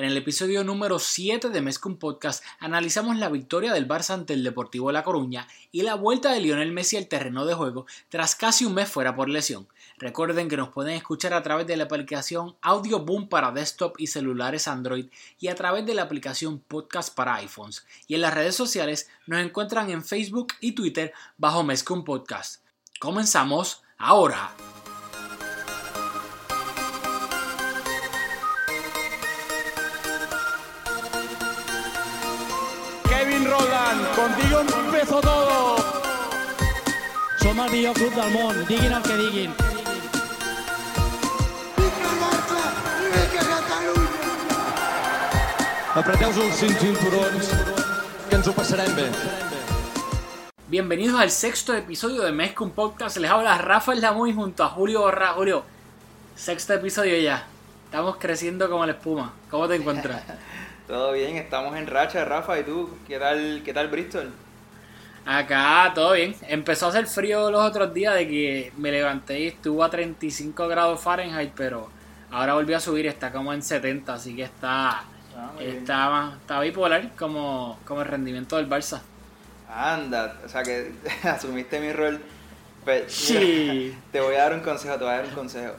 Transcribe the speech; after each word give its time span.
En 0.00 0.06
el 0.06 0.16
episodio 0.16 0.64
número 0.64 0.98
7 0.98 1.50
de 1.50 1.60
Mezcum 1.60 1.98
Podcast 1.98 2.42
analizamos 2.58 3.18
la 3.18 3.28
victoria 3.28 3.74
del 3.74 3.86
Barça 3.86 4.14
ante 4.14 4.32
el 4.32 4.42
Deportivo 4.42 4.90
La 4.92 5.04
Coruña 5.04 5.46
y 5.72 5.82
la 5.82 5.94
vuelta 5.94 6.32
de 6.32 6.40
Lionel 6.40 6.72
Messi 6.72 6.96
al 6.96 7.06
terreno 7.06 7.44
de 7.44 7.52
juego 7.52 7.84
tras 8.08 8.34
casi 8.34 8.64
un 8.64 8.72
mes 8.72 8.88
fuera 8.88 9.14
por 9.14 9.28
lesión. 9.28 9.68
Recuerden 9.98 10.48
que 10.48 10.56
nos 10.56 10.70
pueden 10.70 10.94
escuchar 10.94 11.34
a 11.34 11.42
través 11.42 11.66
de 11.66 11.76
la 11.76 11.84
aplicación 11.84 12.56
Audio 12.62 13.00
Boom 13.00 13.28
para 13.28 13.52
desktop 13.52 14.00
y 14.00 14.06
celulares 14.06 14.68
Android 14.68 15.10
y 15.38 15.48
a 15.48 15.54
través 15.54 15.84
de 15.84 15.92
la 15.92 16.04
aplicación 16.04 16.60
Podcast 16.60 17.14
para 17.14 17.34
iPhones. 17.34 17.84
Y 18.06 18.14
en 18.14 18.22
las 18.22 18.32
redes 18.32 18.54
sociales 18.54 19.10
nos 19.26 19.44
encuentran 19.44 19.90
en 19.90 20.02
Facebook 20.02 20.54
y 20.62 20.72
Twitter 20.72 21.12
bajo 21.36 21.62
Mezcum 21.62 22.04
Podcast. 22.04 22.62
Comenzamos 23.00 23.82
ahora. 23.98 24.54
Kevin 33.40 33.52
Roland, 33.52 34.16
contigo 34.16 34.60
empezó 34.60 35.20
todo. 35.20 35.76
Som 37.38 37.58
el 37.60 37.70
millor 37.70 37.94
club 37.94 38.14
del 38.14 38.30
món, 38.32 38.66
diguin 38.66 38.92
el 38.92 39.02
que 39.02 39.16
diguin. 39.16 39.54
Apreteu-vos 45.94 46.62
els 46.62 46.80
cinturons, 46.80 47.48
que 48.28 48.36
ens 48.36 48.46
ho 48.46 48.52
passarem 48.52 48.94
bé. 48.94 49.08
Bienvenidos 50.68 51.18
al 51.18 51.30
sexto 51.30 51.74
episodio 51.74 52.22
de 52.22 52.32
Mezcum 52.32 52.70
Podcast. 52.70 53.16
Les 53.16 53.30
habla 53.30 53.56
Rafael 53.58 54.00
Lamuy 54.00 54.34
junto 54.34 54.64
a 54.64 54.68
Julio 54.68 55.00
Borra. 55.00 55.32
Julio, 55.32 55.64
sexto 56.36 56.74
episodio 56.74 57.18
ya. 57.18 57.46
Estamos 57.86 58.16
creciendo 58.18 58.68
como 58.68 58.84
la 58.84 58.92
espuma. 58.92 59.32
¿Cómo 59.50 59.66
te 59.66 59.76
encuentras? 59.76 60.22
Todo 60.90 61.12
bien, 61.12 61.36
estamos 61.38 61.74
en 61.76 61.86
racha, 61.86 62.24
Rafa. 62.26 62.58
¿Y 62.60 62.64
tú? 62.64 63.02
¿Qué 63.06 63.18
tal, 63.18 63.62
qué 63.64 63.72
tal 63.72 63.88
Bristol? 63.88 64.38
Acá 65.24 65.92
todo 65.94 66.12
bien. 66.12 66.34
Empezó 66.48 66.86
a 66.86 66.88
hacer 66.90 67.06
frío 67.06 67.50
los 67.50 67.62
otros 67.62 67.92
días 67.94 68.14
de 68.14 68.26
que 68.28 68.72
me 68.76 68.90
levanté 68.90 69.40
y 69.40 69.46
estuvo 69.48 69.84
a 69.84 69.90
35 69.90 70.66
grados 70.68 71.00
Fahrenheit, 71.02 71.52
pero 71.54 71.92
ahora 72.30 72.54
volvió 72.54 72.76
a 72.76 72.80
subir, 72.80 73.06
está 73.06 73.32
como 73.32 73.52
en 73.52 73.62
70, 73.62 74.14
así 74.14 74.34
que 74.36 74.44
está 74.44 75.10
Ah, 75.34 75.52
está, 75.58 76.36
está 76.40 76.60
bipolar 76.60 77.14
como, 77.16 77.82
como 77.86 78.02
el 78.02 78.08
rendimiento 78.08 78.56
del 78.56 78.68
Barça. 78.68 79.02
Anda, 79.68 80.40
o 80.44 80.48
sea 80.48 80.64
que 80.64 80.92
asumiste 81.24 81.80
mi 81.80 81.92
rol. 81.92 82.20
Pues, 82.84 83.04
Sí. 83.08 83.34
mira, 83.36 84.00
te 84.12 84.20
voy 84.20 84.34
a 84.36 84.42
dar 84.44 84.54
un 84.54 84.60
consejo, 84.60 84.94
te 84.98 85.04
voy 85.04 85.12
a 85.14 85.16
dar 85.18 85.26
un 85.26 85.34
consejo. 85.34 85.74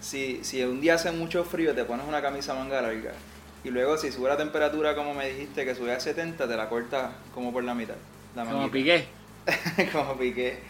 Si, 0.00 0.44
si 0.44 0.62
un 0.64 0.80
día 0.80 0.94
hace 0.94 1.12
mucho 1.12 1.44
frío, 1.44 1.74
te 1.74 1.84
pones 1.84 2.06
una 2.06 2.22
camisa 2.22 2.54
manga 2.54 2.82
larga. 2.82 3.20
Y 3.64 3.70
luego, 3.70 3.96
si 3.98 4.10
sube 4.10 4.28
la 4.28 4.36
temperatura, 4.36 4.94
como 4.94 5.14
me 5.14 5.28
dijiste, 5.30 5.64
que 5.64 5.74
sube 5.74 5.92
a 5.94 6.00
70, 6.00 6.48
te 6.48 6.56
la 6.56 6.68
cortas 6.68 7.10
como 7.34 7.52
por 7.52 7.62
la 7.64 7.74
mitad. 7.74 7.94
La 8.34 8.44
Como. 8.44 8.70
Piqué. 8.70 9.06
como 9.92 10.16
piqué. 10.16 10.60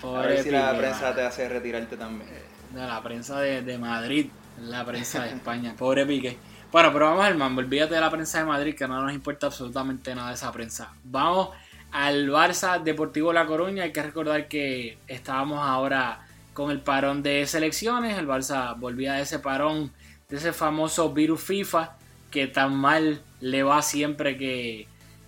Po- 0.00 0.16
A 0.18 0.22
ver 0.22 0.42
si 0.42 0.50
la 0.50 0.76
prensa 0.76 1.14
te 1.14 1.22
hace 1.22 1.48
retirarte 1.48 1.96
también. 1.96 2.28
de 2.72 2.80
la 2.86 3.02
prensa 3.02 3.40
de, 3.40 3.62
de 3.62 3.78
Madrid, 3.78 4.26
la 4.60 4.84
prensa 4.84 5.24
de 5.24 5.30
España. 5.30 5.74
Pobre 5.76 6.06
Piqué. 6.06 6.36
Bueno, 6.70 6.92
pero 6.92 7.06
vamos 7.06 7.24
al 7.24 7.36
mambo. 7.36 7.60
Olvídate 7.60 7.94
de 7.94 8.00
la 8.00 8.10
prensa 8.10 8.38
de 8.38 8.44
Madrid, 8.44 8.74
que 8.76 8.86
no 8.86 9.02
nos 9.02 9.12
importa 9.12 9.46
absolutamente 9.46 10.14
nada 10.14 10.28
de 10.28 10.34
esa 10.34 10.52
prensa. 10.52 10.92
Vamos 11.04 11.50
al 11.90 12.28
Barça 12.30 12.80
Deportivo 12.80 13.32
La 13.32 13.46
Coruña. 13.46 13.82
Hay 13.84 13.92
que 13.92 14.02
recordar 14.02 14.46
que 14.46 14.98
estábamos 15.08 15.58
ahora 15.66 16.20
con 16.52 16.70
el 16.70 16.80
parón 16.80 17.22
de 17.24 17.44
selecciones. 17.46 18.16
El 18.18 18.28
Barça 18.28 18.78
volvía 18.78 19.14
de 19.14 19.22
ese 19.22 19.40
parón, 19.40 19.90
ese 20.36 20.52
famoso 20.52 21.12
virus 21.12 21.42
FIFA, 21.42 21.96
que 22.30 22.46
tan 22.46 22.76
mal 22.76 23.22
le 23.40 23.62
va 23.62 23.82
siempre 23.82 24.36
que, 24.36 24.86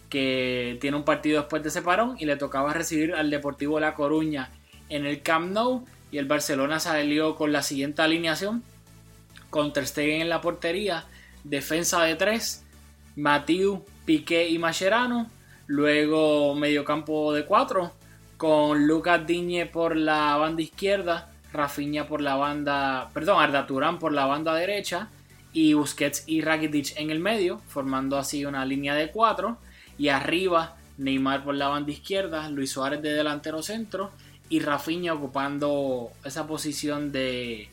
que 0.08 0.78
tiene 0.80 0.96
un 0.96 1.04
partido 1.04 1.40
después 1.40 1.62
de 1.62 1.70
ese 1.70 1.82
parón. 1.82 2.16
Y 2.18 2.26
le 2.26 2.36
tocaba 2.36 2.72
recibir 2.72 3.14
al 3.14 3.30
Deportivo 3.30 3.80
La 3.80 3.94
Coruña 3.94 4.50
en 4.88 5.06
el 5.06 5.22
Camp 5.22 5.52
Nou. 5.52 5.84
Y 6.10 6.18
el 6.18 6.26
Barcelona 6.26 6.78
salió 6.78 7.34
con 7.36 7.52
la 7.52 7.62
siguiente 7.62 8.02
alineación. 8.02 8.62
Con 9.50 9.72
Ter 9.72 9.86
Stegen 9.86 10.20
en 10.20 10.28
la 10.28 10.40
portería. 10.40 11.06
Defensa 11.44 12.02
de 12.04 12.14
tres. 12.14 12.64
Matiu, 13.16 13.84
Piqué 14.04 14.48
y 14.48 14.58
Mascherano. 14.58 15.30
Luego 15.66 16.54
mediocampo 16.54 17.32
de 17.32 17.46
cuatro. 17.46 17.92
Con 18.36 18.86
Lucas 18.86 19.26
Diñe 19.26 19.66
por 19.66 19.96
la 19.96 20.36
banda 20.36 20.62
izquierda. 20.62 21.31
Rafinha 21.52 22.06
por 22.06 22.20
la 22.20 22.36
banda... 22.36 23.10
Perdón, 23.12 23.42
Arda 23.42 23.66
Turán 23.66 23.98
por 23.98 24.12
la 24.12 24.26
banda 24.26 24.54
derecha. 24.54 25.08
Y 25.52 25.74
Busquets 25.74 26.24
y 26.26 26.40
Rakitic 26.40 26.96
en 26.96 27.10
el 27.10 27.20
medio. 27.20 27.60
Formando 27.68 28.18
así 28.18 28.44
una 28.44 28.64
línea 28.64 28.94
de 28.94 29.10
cuatro. 29.10 29.58
Y 29.98 30.08
arriba 30.08 30.76
Neymar 30.98 31.44
por 31.44 31.54
la 31.54 31.68
banda 31.68 31.92
izquierda. 31.92 32.48
Luis 32.48 32.72
Suárez 32.72 33.02
de 33.02 33.12
delantero 33.12 33.62
centro 33.62 34.10
y 34.52 34.60
Rafinha 34.60 35.14
ocupando 35.14 36.10
esa 36.24 36.46
posición 36.46 37.10
de, 37.10 37.70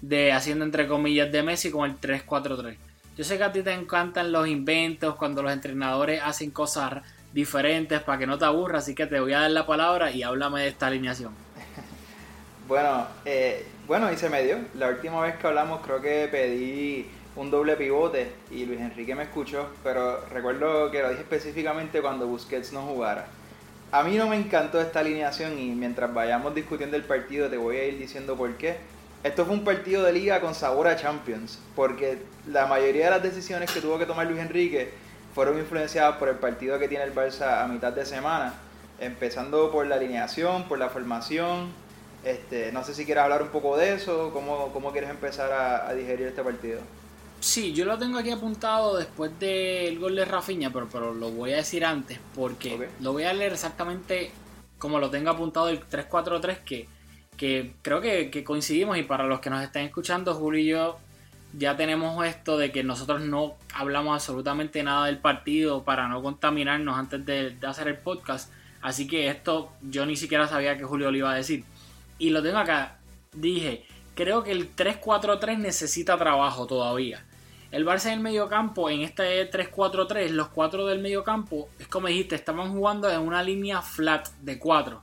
de 0.00 0.32
haciendo 0.32 0.64
entre 0.64 0.88
comillas 0.88 1.30
de 1.30 1.44
Messi 1.44 1.70
con 1.70 1.88
el 1.88 2.00
3-4-3. 2.00 2.76
Yo 3.16 3.22
sé 3.22 3.38
que 3.38 3.44
a 3.44 3.52
ti 3.52 3.62
te 3.62 3.72
encantan 3.72 4.32
los 4.32 4.48
inventos 4.48 5.14
cuando 5.14 5.40
los 5.40 5.52
entrenadores 5.52 6.20
hacen 6.24 6.50
cosas 6.50 7.04
diferentes 7.32 8.00
para 8.02 8.18
que 8.18 8.26
no 8.26 8.38
te 8.38 8.44
aburras, 8.44 8.82
así 8.82 8.94
que 8.96 9.06
te 9.06 9.20
voy 9.20 9.34
a 9.34 9.42
dar 9.42 9.52
la 9.52 9.66
palabra 9.66 10.10
y 10.10 10.24
háblame 10.24 10.62
de 10.62 10.68
esta 10.68 10.88
alineación. 10.88 11.45
Bueno, 12.66 13.06
eh, 13.24 13.64
bueno, 13.86 14.10
y 14.12 14.16
se 14.16 14.28
me 14.28 14.42
dio. 14.42 14.58
La 14.74 14.88
última 14.88 15.20
vez 15.20 15.36
que 15.36 15.46
hablamos 15.46 15.82
creo 15.82 16.00
que 16.00 16.26
pedí 16.28 17.08
un 17.36 17.48
doble 17.48 17.76
pivote 17.76 18.32
y 18.50 18.64
Luis 18.64 18.80
Enrique 18.80 19.14
me 19.14 19.22
escuchó, 19.22 19.68
pero 19.84 20.24
recuerdo 20.32 20.90
que 20.90 21.00
lo 21.00 21.10
dije 21.10 21.20
específicamente 21.20 22.02
cuando 22.02 22.26
Busquets 22.26 22.72
no 22.72 22.82
jugara. 22.82 23.26
A 23.92 24.02
mí 24.02 24.16
no 24.16 24.26
me 24.26 24.36
encantó 24.36 24.80
esta 24.80 24.98
alineación 24.98 25.56
y 25.60 25.76
mientras 25.76 26.12
vayamos 26.12 26.56
discutiendo 26.56 26.96
el 26.96 27.04
partido 27.04 27.48
te 27.48 27.56
voy 27.56 27.76
a 27.76 27.84
ir 27.86 27.98
diciendo 27.98 28.36
por 28.36 28.56
qué. 28.56 28.78
Esto 29.22 29.44
fue 29.44 29.54
un 29.54 29.64
partido 29.64 30.02
de 30.02 30.12
liga 30.12 30.40
con 30.40 30.54
sabor 30.54 30.88
a 30.88 30.96
Champions, 30.96 31.60
porque 31.76 32.18
la 32.48 32.66
mayoría 32.66 33.04
de 33.06 33.10
las 33.12 33.22
decisiones 33.22 33.70
que 33.70 33.80
tuvo 33.80 33.96
que 33.96 34.06
tomar 34.06 34.26
Luis 34.26 34.40
Enrique 34.40 34.90
fueron 35.34 35.56
influenciadas 35.58 36.16
por 36.16 36.28
el 36.28 36.36
partido 36.36 36.80
que 36.80 36.88
tiene 36.88 37.04
el 37.04 37.14
Barça 37.14 37.62
a 37.62 37.68
mitad 37.68 37.92
de 37.92 38.04
semana, 38.04 38.54
empezando 38.98 39.70
por 39.70 39.86
la 39.86 39.96
alineación, 39.96 40.64
por 40.64 40.78
la 40.80 40.88
formación. 40.88 41.85
Este, 42.26 42.72
no 42.72 42.82
sé 42.82 42.92
si 42.92 43.04
quieres 43.04 43.22
hablar 43.22 43.40
un 43.40 43.50
poco 43.50 43.76
de 43.76 43.94
eso, 43.94 44.30
cómo, 44.32 44.72
cómo 44.72 44.90
quieres 44.90 45.10
empezar 45.10 45.52
a, 45.52 45.88
a 45.88 45.94
digerir 45.94 46.26
este 46.26 46.42
partido. 46.42 46.80
Sí, 47.38 47.72
yo 47.72 47.84
lo 47.84 47.96
tengo 47.98 48.18
aquí 48.18 48.32
apuntado 48.32 48.96
después 48.96 49.38
del 49.38 50.00
gol 50.00 50.16
de 50.16 50.24
Rafinha, 50.24 50.72
pero, 50.72 50.88
pero 50.90 51.14
lo 51.14 51.30
voy 51.30 51.52
a 51.52 51.56
decir 51.56 51.84
antes 51.84 52.18
porque 52.34 52.88
lo 53.00 53.12
voy 53.12 53.22
a 53.22 53.32
leer 53.32 53.52
exactamente 53.52 54.32
como 54.78 54.98
lo 54.98 55.08
tengo 55.08 55.30
apuntado 55.30 55.68
el 55.68 55.80
3-4-3 55.88 56.64
que, 56.64 56.88
que 57.36 57.74
creo 57.82 58.00
que, 58.00 58.28
que 58.28 58.42
coincidimos 58.42 58.98
y 58.98 59.04
para 59.04 59.24
los 59.24 59.38
que 59.38 59.48
nos 59.48 59.62
están 59.62 59.84
escuchando, 59.84 60.34
Julio 60.34 60.60
y 60.60 60.66
yo 60.66 60.98
ya 61.56 61.76
tenemos 61.76 62.26
esto 62.26 62.58
de 62.58 62.72
que 62.72 62.82
nosotros 62.82 63.20
no 63.20 63.54
hablamos 63.72 64.14
absolutamente 64.14 64.82
nada 64.82 65.06
del 65.06 65.18
partido 65.18 65.84
para 65.84 66.08
no 66.08 66.22
contaminarnos 66.22 66.98
antes 66.98 67.24
de, 67.24 67.50
de 67.50 67.66
hacer 67.68 67.86
el 67.86 67.98
podcast. 67.98 68.52
Así 68.82 69.06
que 69.06 69.28
esto 69.28 69.70
yo 69.80 70.04
ni 70.06 70.16
siquiera 70.16 70.48
sabía 70.48 70.76
que 70.76 70.84
Julio 70.84 71.12
lo 71.12 71.16
iba 71.16 71.30
a 71.30 71.36
decir. 71.36 71.64
Y 72.18 72.30
lo 72.30 72.42
tengo 72.42 72.58
acá. 72.58 72.98
Dije, 73.32 73.84
creo 74.14 74.42
que 74.42 74.52
el 74.52 74.74
3-4-3 74.74 75.58
necesita 75.58 76.16
trabajo 76.16 76.66
todavía. 76.66 77.24
El 77.70 77.84
Barça 77.84 78.06
en 78.06 78.14
el 78.14 78.20
mediocampo, 78.20 78.88
en 78.88 79.02
este 79.02 79.50
3-4-3, 79.50 80.30
los 80.30 80.48
cuatro 80.48 80.86
del 80.86 81.00
mediocampo, 81.00 81.68
es 81.78 81.88
como 81.88 82.06
dijiste, 82.06 82.34
estaban 82.36 82.72
jugando 82.72 83.10
en 83.10 83.20
una 83.20 83.42
línea 83.42 83.82
flat 83.82 84.28
de 84.40 84.58
4. 84.58 85.02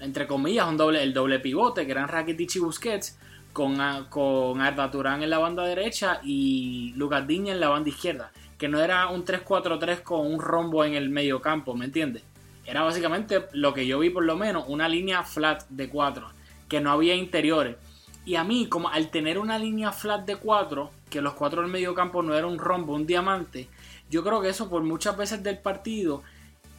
Entre 0.00 0.26
comillas, 0.26 0.68
un 0.68 0.76
doble, 0.76 1.02
el 1.02 1.14
doble 1.14 1.40
pivote, 1.40 1.86
que 1.86 1.92
eran 1.92 2.08
Rakitic 2.08 2.56
y 2.56 2.58
Busquets, 2.58 3.18
con, 3.52 3.80
a- 3.80 4.08
con 4.08 4.60
Arda 4.60 4.90
Turán 4.90 5.22
en 5.22 5.30
la 5.30 5.38
banda 5.38 5.64
derecha 5.64 6.20
y 6.22 6.92
Lucas 6.96 7.26
Diña 7.26 7.52
en 7.52 7.60
la 7.60 7.68
banda 7.68 7.88
izquierda. 7.88 8.30
Que 8.58 8.68
no 8.68 8.80
era 8.80 9.08
un 9.08 9.24
3-4-3 9.24 10.02
con 10.02 10.26
un 10.26 10.40
rombo 10.40 10.84
en 10.84 10.94
el 10.94 11.08
mediocampo, 11.10 11.74
¿me 11.74 11.86
entiendes? 11.86 12.22
Era 12.64 12.82
básicamente 12.82 13.46
lo 13.52 13.74
que 13.74 13.86
yo 13.86 13.98
vi 13.98 14.10
por 14.10 14.24
lo 14.24 14.36
menos, 14.36 14.64
una 14.68 14.88
línea 14.88 15.22
flat 15.24 15.64
de 15.68 15.88
4, 15.88 16.30
que 16.72 16.80
no 16.80 16.90
había 16.90 17.14
interiores. 17.14 17.76
Y 18.24 18.36
a 18.36 18.44
mí, 18.44 18.66
como 18.66 18.88
al 18.88 19.10
tener 19.10 19.38
una 19.38 19.58
línea 19.58 19.92
flat 19.92 20.24
de 20.24 20.36
4, 20.36 20.90
que 21.10 21.20
los 21.20 21.34
cuatro 21.34 21.60
del 21.60 21.70
medio 21.70 21.94
campo 21.94 22.22
no 22.22 22.34
era 22.34 22.46
un 22.46 22.58
rombo, 22.58 22.94
un 22.94 23.06
diamante, 23.06 23.68
yo 24.08 24.24
creo 24.24 24.40
que 24.40 24.48
eso 24.48 24.70
por 24.70 24.82
muchas 24.82 25.14
veces 25.14 25.42
del 25.42 25.58
partido, 25.58 26.22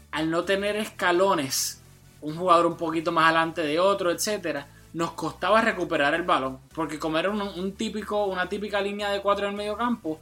al 0.10 0.31
no 0.31 0.45
tener 0.45 0.78
escalones, 0.78 1.80
un 2.22 2.36
jugador 2.36 2.66
un 2.66 2.75
poquito 2.75 3.12
más 3.12 3.25
adelante 3.25 3.62
de 3.62 3.80
otro, 3.80 4.10
etcétera, 4.10 4.66
nos 4.94 5.12
costaba 5.12 5.62
recuperar 5.62 6.16
el 6.16 6.24
balón. 6.24 6.57
Porque 6.74 6.98
como 6.98 7.19
era 7.19 7.30
un, 7.30 7.39
un 7.44 7.74
típico, 7.74 8.25
una 8.25 8.50
típica 8.50 8.81
línea 8.81 9.12
de 9.12 9.22
cuatro 9.22 9.46
en 9.46 9.51
el 9.51 9.57
medio 9.57 9.78
campo, 9.78 10.19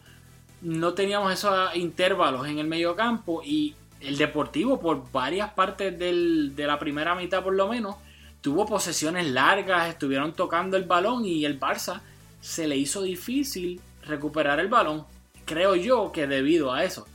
no 0.64 0.94
teníamos 0.94 1.32
esos 1.32 1.74
intervalos 1.78 2.46
en 2.46 2.60
el 2.60 2.68
medio 2.68 2.94
campo 2.94 3.42
y 3.42 3.74
el 4.02 4.18
Deportivo 4.18 4.82
por 4.82 5.10
varias 5.14 5.54
partes 5.54 5.98
del, 5.98 6.58
de 6.58 6.68
la 6.68 6.78
primera 6.78 7.16
mitad 7.16 7.42
por 7.42 7.54
lo 7.54 7.70
menos 7.70 7.96
tuvo 8.42 8.66
posesiones 8.66 9.28
largas, 9.28 9.90
estuvieron 9.90 10.34
tocando 10.34 10.76
el 10.76 10.84
balón 10.84 11.26
y 11.26 11.46
el 11.46 11.60
Barça 11.60 12.02
se 12.42 12.68
le 12.68 12.76
hizo 12.76 13.04
difícil 13.04 13.80
recuperar 14.04 14.60
el 14.60 14.68
balón. 14.68 15.06
Creo 15.46 15.76
yo 15.76 16.12
que 16.12 16.28
debido 16.28 16.74
a 16.74 16.84
eso. 16.84 17.08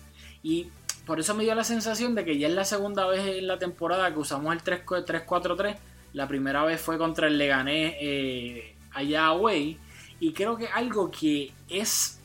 Y 0.43 0.69
por 1.05 1.21
eso 1.21 1.35
me 1.35 1.45
dio 1.45 1.55
la 1.55 1.65
sensación 1.65 2.15
de 2.15 2.25
que 2.25 2.39
ya 2.39 2.49
es 2.49 2.55
la 2.55 2.65
segunda 2.65 3.07
vez 3.07 3.39
en 3.39 3.47
la 3.47 3.59
temporada 3.59 4.13
que 4.13 4.21
usamos 4.21 4.55
el 4.55 4.63
3-4-3. 4.63 5.77
La 6.13 6.29
primera 6.29 6.65
vez 6.65 6.81
fue 6.81 6.99
contra 6.99 7.27
el 7.27 7.39
Leganés 7.39 7.95
eh, 8.01 8.77
allá 8.93 9.27
away. 9.27 9.79
Y 10.21 10.33
creo 10.33 10.57
que 10.57 10.69
algo 10.69 11.11
que 11.11 11.53
es, 11.69 12.21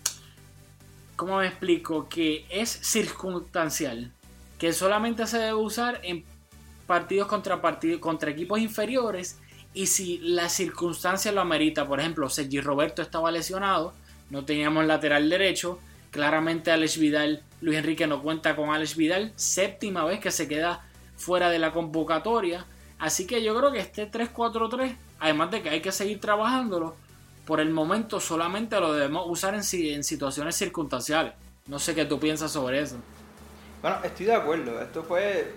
¿cómo 1.16 1.38
me 1.38 1.48
explico? 1.48 2.08
Que 2.08 2.46
es 2.50 2.70
circunstancial. 2.70 4.12
Que 4.60 4.74
solamente 4.74 5.26
se 5.26 5.40
debe 5.40 5.56
usar 5.56 6.00
en 6.04 6.24
partidos 6.88 7.28
contra, 7.28 7.62
partidos, 7.62 8.00
contra 8.00 8.32
equipos 8.32 8.60
inferiores. 8.60 9.40
Y 9.74 9.88
si 9.88 10.18
la 10.20 10.50
circunstancia 10.50 11.32
lo 11.32 11.42
amerita, 11.42 11.88
por 11.88 12.00
ejemplo, 12.00 12.30
Sergi 12.30 12.60
Roberto 12.60 13.02
estaba 13.02 13.32
lesionado, 13.32 13.94
no 14.30 14.44
teníamos 14.44 14.86
lateral 14.86 15.30
derecho, 15.30 15.80
claramente 16.12 16.72
Alex 16.72 16.98
Vidal, 16.98 17.44
Luis 17.62 17.78
Enrique 17.78 18.06
no 18.08 18.22
cuenta 18.22 18.56
con 18.56 18.70
Alex 18.70 18.96
Vidal, 18.96 19.32
séptima 19.36 20.04
vez 20.04 20.20
que 20.20 20.32
se 20.32 20.48
queda 20.48 20.86
fuera 21.16 21.50
de 21.50 21.60
la 21.60 21.72
convocatoria. 21.72 22.66
Así 23.00 23.26
que 23.26 23.42
yo 23.42 23.56
creo 23.58 23.72
que 23.72 23.80
este 23.80 24.12
3-4-3, 24.12 24.96
además 25.20 25.52
de 25.52 25.62
que 25.62 25.70
hay 25.70 25.82
que 25.82 25.92
seguir 25.92 26.20
trabajándolo, 26.20 26.96
por 27.46 27.60
el 27.60 27.72
momento 27.72 28.20
solamente 28.20 28.80
lo 28.80 28.94
debemos 28.94 29.26
usar 29.28 29.56
en, 29.56 29.62
en 29.72 30.04
situaciones 30.04 30.56
circunstanciales. 30.56 31.34
No 31.68 31.80
sé 31.80 31.96
qué 31.96 32.06
tú 32.06 32.20
piensas 32.20 32.52
sobre 32.52 32.82
eso. 32.82 32.98
Bueno, 33.82 33.98
estoy 34.04 34.28
de 34.28 34.36
acuerdo. 34.36 34.80
Esto 34.82 35.04
fue 35.04 35.54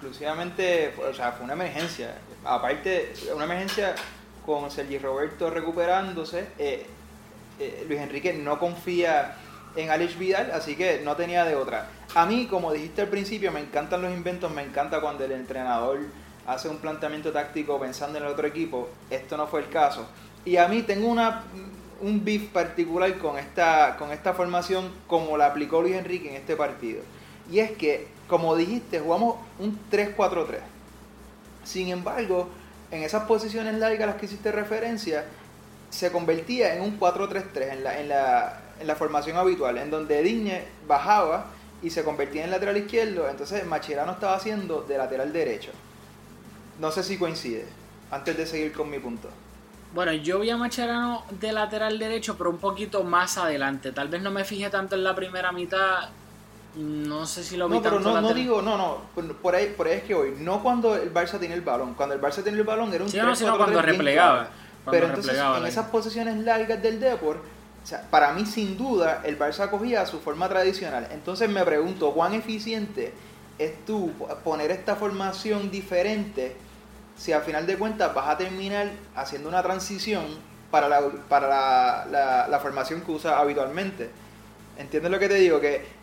exclusivamente, 0.00 0.94
o 0.98 1.12
sea, 1.12 1.32
fue 1.32 1.44
una 1.44 1.52
emergencia. 1.52 2.14
Aparte, 2.44 3.12
una 3.34 3.44
emergencia 3.44 3.94
con 4.46 4.70
Sergi 4.70 4.98
Roberto 4.98 5.50
recuperándose. 5.50 6.48
Eh, 6.58 6.86
eh, 7.58 7.84
Luis 7.86 8.00
Enrique 8.00 8.32
no 8.32 8.58
confía 8.58 9.36
en 9.76 9.90
Alex 9.90 10.18
Vidal, 10.18 10.50
así 10.52 10.74
que 10.74 11.02
no 11.04 11.16
tenía 11.16 11.44
de 11.44 11.54
otra. 11.54 11.90
A 12.14 12.24
mí, 12.24 12.46
como 12.46 12.72
dijiste 12.72 13.02
al 13.02 13.08
principio, 13.08 13.52
me 13.52 13.60
encantan 13.60 14.00
los 14.00 14.12
inventos, 14.12 14.50
me 14.50 14.62
encanta 14.62 15.00
cuando 15.02 15.24
el 15.24 15.32
entrenador 15.32 16.00
hace 16.46 16.68
un 16.68 16.78
planteamiento 16.78 17.30
táctico 17.30 17.78
pensando 17.78 18.18
en 18.18 18.24
el 18.24 18.30
otro 18.30 18.46
equipo. 18.46 18.88
Esto 19.10 19.36
no 19.36 19.46
fue 19.46 19.60
el 19.60 19.68
caso. 19.68 20.06
Y 20.46 20.56
a 20.56 20.66
mí 20.66 20.82
tengo 20.82 21.08
una, 21.08 21.44
un 22.00 22.24
beef 22.24 22.48
particular 22.48 23.18
con 23.18 23.38
esta, 23.38 23.96
con 23.98 24.10
esta 24.10 24.32
formación 24.32 24.90
como 25.06 25.36
la 25.36 25.46
aplicó 25.46 25.82
Luis 25.82 25.96
Enrique 25.96 26.30
en 26.30 26.36
este 26.36 26.56
partido. 26.56 27.02
Y 27.50 27.58
es 27.58 27.72
que, 27.72 28.08
como 28.30 28.54
dijiste, 28.54 29.00
jugamos 29.00 29.36
un 29.58 29.76
3-4-3. 29.90 30.60
Sin 31.64 31.88
embargo, 31.88 32.48
en 32.92 33.02
esas 33.02 33.24
posiciones 33.24 33.74
largas 33.74 34.02
a 34.04 34.06
las 34.06 34.16
que 34.16 34.26
hiciste 34.26 34.52
referencia, 34.52 35.24
se 35.90 36.12
convertía 36.12 36.76
en 36.76 36.82
un 36.82 36.98
4-3-3 36.98 37.72
en 37.72 37.84
la, 37.84 38.00
en, 38.00 38.08
la, 38.08 38.60
en 38.80 38.86
la 38.86 38.94
formación 38.94 39.36
habitual, 39.36 39.78
en 39.78 39.90
donde 39.90 40.22
Digne 40.22 40.64
bajaba 40.86 41.46
y 41.82 41.90
se 41.90 42.04
convertía 42.04 42.44
en 42.44 42.52
lateral 42.52 42.76
izquierdo, 42.76 43.28
entonces 43.28 43.66
Machirano 43.66 44.12
estaba 44.12 44.36
haciendo 44.36 44.82
de 44.82 44.96
lateral 44.96 45.32
derecho. 45.32 45.72
No 46.78 46.92
sé 46.92 47.02
si 47.02 47.18
coincide, 47.18 47.66
antes 48.12 48.36
de 48.36 48.46
seguir 48.46 48.72
con 48.72 48.88
mi 48.88 49.00
punto. 49.00 49.28
Bueno, 49.92 50.12
yo 50.12 50.38
vi 50.38 50.50
a 50.50 50.56
Macherano 50.56 51.24
de 51.40 51.50
lateral 51.50 51.98
derecho, 51.98 52.38
pero 52.38 52.50
un 52.50 52.58
poquito 52.58 53.02
más 53.02 53.36
adelante. 53.38 53.90
Tal 53.90 54.06
vez 54.06 54.22
no 54.22 54.30
me 54.30 54.44
fijé 54.44 54.70
tanto 54.70 54.94
en 54.94 55.02
la 55.02 55.16
primera 55.16 55.50
mitad. 55.50 56.10
No 56.76 57.26
sé 57.26 57.42
si 57.42 57.56
lo 57.56 57.68
vi 57.68 57.76
No, 57.76 57.82
pero 57.82 57.96
tanto 57.96 58.12
no, 58.12 58.20
no 58.20 58.32
digo, 58.34 58.62
no, 58.62 58.76
no, 58.76 58.98
por 59.42 59.54
ahí, 59.56 59.74
por 59.76 59.88
ahí 59.88 59.94
es 59.98 60.02
que 60.04 60.14
voy. 60.14 60.34
No 60.38 60.62
cuando 60.62 60.94
el 60.94 61.12
Barça 61.12 61.38
tiene 61.40 61.54
el 61.54 61.62
balón. 61.62 61.94
Cuando 61.94 62.14
el 62.14 62.20
Barça 62.20 62.42
tiene 62.42 62.58
el 62.58 62.64
balón 62.64 62.92
era 62.94 63.02
un 63.04 63.10
Sí, 63.10 63.16
no, 63.18 63.34
sino 63.34 63.54
3-4-3 63.54 63.56
cuando 63.58 63.82
replegaba, 63.82 64.34
claro. 64.38 64.50
cuando 64.84 64.90
Pero 64.92 65.06
entonces 65.06 65.32
replegaba, 65.32 65.58
en 65.58 65.66
esas 65.66 65.86
posiciones 65.88 66.36
largas 66.38 66.80
del 66.80 67.00
Depor, 67.00 67.38
o 67.82 67.86
sea, 67.86 68.02
para 68.10 68.32
mí 68.34 68.46
sin 68.46 68.76
duda 68.78 69.20
el 69.24 69.36
Barça 69.38 69.68
cogía 69.68 70.06
su 70.06 70.20
forma 70.20 70.48
tradicional. 70.48 71.08
Entonces 71.10 71.48
me 71.48 71.64
pregunto, 71.64 72.12
¿cuán 72.12 72.34
eficiente 72.34 73.12
es 73.58 73.84
tú 73.84 74.12
poner 74.44 74.70
esta 74.70 74.94
formación 74.96 75.70
diferente 75.72 76.56
si 77.16 77.32
al 77.32 77.42
final 77.42 77.66
de 77.66 77.76
cuentas 77.76 78.14
vas 78.14 78.28
a 78.28 78.38
terminar 78.38 78.90
haciendo 79.16 79.48
una 79.48 79.62
transición 79.62 80.24
para 80.70 80.88
la, 80.88 81.00
para 81.28 81.48
la, 81.48 82.06
la- 82.10 82.48
la 82.48 82.58
formación 82.60 83.00
que 83.00 83.10
usas 83.10 83.32
habitualmente? 83.32 84.08
¿Entiendes 84.78 85.10
lo 85.10 85.18
que 85.18 85.28
te 85.28 85.34
digo? 85.34 85.60
Que 85.60 85.98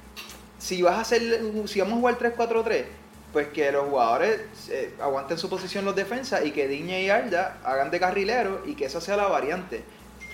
si 0.57 0.81
vas 0.81 0.95
a 0.95 1.01
hacer, 1.01 1.42
si 1.65 1.80
vamos 1.80 1.98
a 1.98 2.00
jugar 2.00 2.19
3-4-3, 2.19 2.86
pues 3.33 3.48
que 3.50 3.71
los 3.71 3.88
jugadores 3.89 4.42
eh, 4.69 4.94
aguanten 5.00 5.38
su 5.38 5.50
posición 5.50 5.86
los 5.86 5.95
defensas 5.95 6.45
y 6.45 6.51
que 6.51 6.68
Diña 6.68 7.00
y 7.00 7.09
Arda 7.09 7.57
hagan 7.63 7.92
de 7.92 8.00
carrilero 8.00 8.63
y 8.65 8.75
que 8.75 8.86
esa 8.86 9.01
sea 9.01 9.18
la 9.18 9.27
variante. 9.27 9.83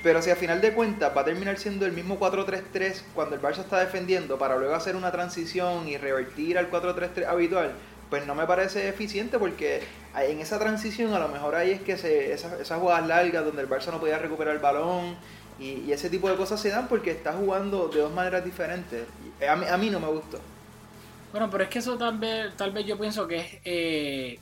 Pero 0.04 0.22
si 0.22 0.30
a 0.30 0.36
final 0.36 0.60
de 0.62 0.74
cuentas 0.74 1.16
va 1.16 1.22
a 1.22 1.26
terminar 1.26 1.58
siendo 1.58 1.86
el 1.86 1.94
mismo 1.94 2.20
4-3-3 2.20 3.02
cuando 3.16 3.36
el 3.36 3.42
Barça 3.42 3.60
está 3.60 3.80
defendiendo 3.80 4.38
para 4.38 4.58
luego 4.58 4.76
hacer 4.76 4.96
una 4.96 5.12
transición 5.12 5.88
y 5.88 5.98
revertir 5.98 6.58
al 6.58 6.70
4-3-3 6.70 7.26
habitual, 7.26 7.72
pues 8.10 8.28
no 8.28 8.36
me 8.36 8.46
parece 8.46 8.90
eficiente 8.90 9.40
porque 9.40 9.82
en 10.16 10.40
esa 10.40 10.60
transición 10.60 11.14
a 11.14 11.20
lo 11.20 11.30
mejor 11.30 11.56
ahí 11.56 11.72
es 11.72 11.82
que 11.82 11.98
se, 11.98 12.34
esas 12.34 12.80
jugadas 12.80 13.08
largas 13.08 13.46
donde 13.46 13.62
el 13.62 13.70
Barça 13.70 13.92
no 13.92 14.00
podía 14.00 14.20
recuperar 14.20 14.54
el 14.54 14.62
balón 14.62 15.16
y, 15.64 15.92
ese 15.92 16.10
tipo 16.10 16.30
de 16.30 16.36
cosas 16.36 16.60
se 16.62 16.70
dan 16.70 16.88
porque 16.88 17.12
está 17.12 17.34
jugando 17.34 17.88
de 17.88 18.02
dos 18.02 18.14
maneras 18.14 18.44
diferentes. 18.44 19.06
A 19.48 19.78
mí, 19.78 19.90
no 19.90 20.00
me 20.00 20.08
gustó. 20.08 20.40
Bueno, 21.32 21.50
pero 21.50 21.64
es 21.64 21.70
que 21.70 21.80
eso 21.80 21.98
tal 21.98 22.18
vez, 22.18 22.56
tal 22.56 22.72
vez 22.72 22.86
yo 22.86 22.98
pienso 22.98 23.28
que 23.28 23.38
es, 23.38 23.48
eh, 23.66 24.40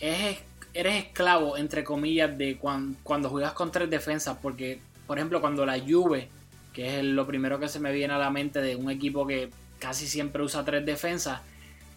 es 0.00 0.38
eres 0.72 1.04
esclavo, 1.04 1.56
entre 1.56 1.84
comillas, 1.84 2.36
de 2.36 2.58
cuan- 2.58 2.96
cuando 3.02 3.28
juegas 3.28 3.52
con 3.52 3.72
tres 3.72 3.90
defensas, 3.90 4.36
porque, 4.40 4.80
por 5.06 5.18
ejemplo, 5.18 5.40
cuando 5.40 5.66
la 5.66 5.78
Juve, 5.80 6.28
que 6.72 6.98
es 6.98 7.04
lo 7.04 7.26
primero 7.26 7.58
que 7.58 7.68
se 7.68 7.80
me 7.80 7.92
viene 7.92 8.14
a 8.14 8.18
la 8.18 8.30
mente 8.30 8.60
de 8.60 8.76
un 8.76 8.90
equipo 8.90 9.26
que 9.26 9.50
casi 9.78 10.06
siempre 10.06 10.42
usa 10.42 10.64
tres 10.64 10.84
defensas, 10.86 11.40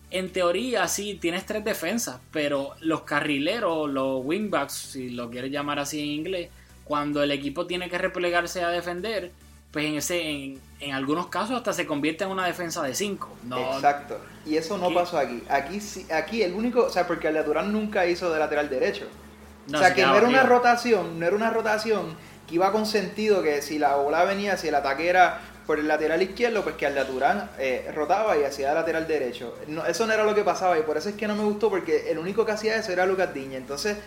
en 0.10 0.32
teoría 0.32 0.88
sí 0.88 1.18
tienes 1.20 1.46
tres 1.46 1.64
defensas, 1.64 2.20
pero 2.32 2.72
los 2.82 3.02
carrileros, 3.02 3.90
los 3.90 4.24
wingbacks, 4.24 4.74
si 4.74 5.10
lo 5.10 5.30
quieres 5.30 5.52
llamar 5.52 5.80
así 5.80 6.00
en 6.00 6.08
inglés, 6.08 6.50
cuando 6.84 7.24
el 7.24 7.32
equipo 7.32 7.66
tiene 7.66 7.90
que 7.90 7.98
replegarse 7.98 8.64
a 8.64 8.70
defender, 8.70 9.32
pues 9.72 9.86
en 9.86 9.96
ese 9.96 10.22
en, 10.22 10.62
en 10.80 10.94
algunos 10.94 11.28
casos 11.28 11.56
hasta 11.58 11.74
se 11.74 11.86
convierte 11.86 12.24
en 12.24 12.30
una 12.30 12.46
defensa 12.46 12.84
de 12.84 12.94
cinco. 12.94 13.30
No, 13.44 13.76
Exacto. 13.76 14.20
Y 14.46 14.58
eso 14.58 14.78
no 14.78 14.94
pasó 14.94 15.18
aquí. 15.18 15.42
Aquí 15.50 15.80
sí, 15.80 16.06
aquí 16.12 16.42
el 16.44 16.54
único, 16.54 16.86
o 16.86 16.90
sea, 16.90 17.08
porque 17.08 17.28
el 17.30 17.46
Durán 17.46 17.72
nunca 17.72 18.06
hizo 18.06 18.32
de 18.32 18.40
lateral 18.40 18.70
derecho. 18.70 19.08
No, 19.68 19.78
o 19.78 19.82
sea, 19.82 19.90
se 19.90 19.96
que 19.96 20.06
no 20.06 20.16
era 20.18 20.28
una 20.28 20.44
rotación, 20.44 21.20
no 21.20 21.26
era 21.26 21.36
una 21.36 21.50
rotación 21.50 22.16
que 22.48 22.56
iba 22.56 22.72
con 22.72 22.86
sentido 22.86 23.42
que 23.42 23.62
si 23.62 23.80
la 23.80 23.96
bola 23.96 24.26
venía, 24.26 24.58
si 24.58 24.68
el 24.68 24.76
ataque 24.76 25.08
era 25.08 25.40
por 25.66 25.80
el 25.80 25.88
lateral 25.88 26.22
izquierdo, 26.22 26.62
pues 26.64 26.76
que 26.76 26.86
al 26.86 27.08
Durán 27.08 27.50
eh, 27.58 27.90
rotaba 27.96 28.38
y 28.38 28.44
hacía 28.44 28.74
lateral 28.74 29.08
derecho. 29.08 29.56
No, 29.68 29.86
eso 29.86 30.06
no 30.06 30.14
era 30.14 30.26
lo 30.26 30.36
que 30.36 30.44
pasaba 30.44 30.78
y 30.78 30.82
por 30.82 30.98
eso 30.98 31.10
es 31.10 31.16
que 31.16 31.28
no 31.28 31.36
me 31.36 31.44
gustó 31.44 31.70
porque 31.70 32.12
el 32.12 32.18
único 32.20 32.46
que 32.46 32.52
hacía 32.52 32.76
eso 32.76 32.92
era 32.92 33.06
Lucas 33.06 33.34
Diña. 33.34 33.58
Entonces, 33.58 33.98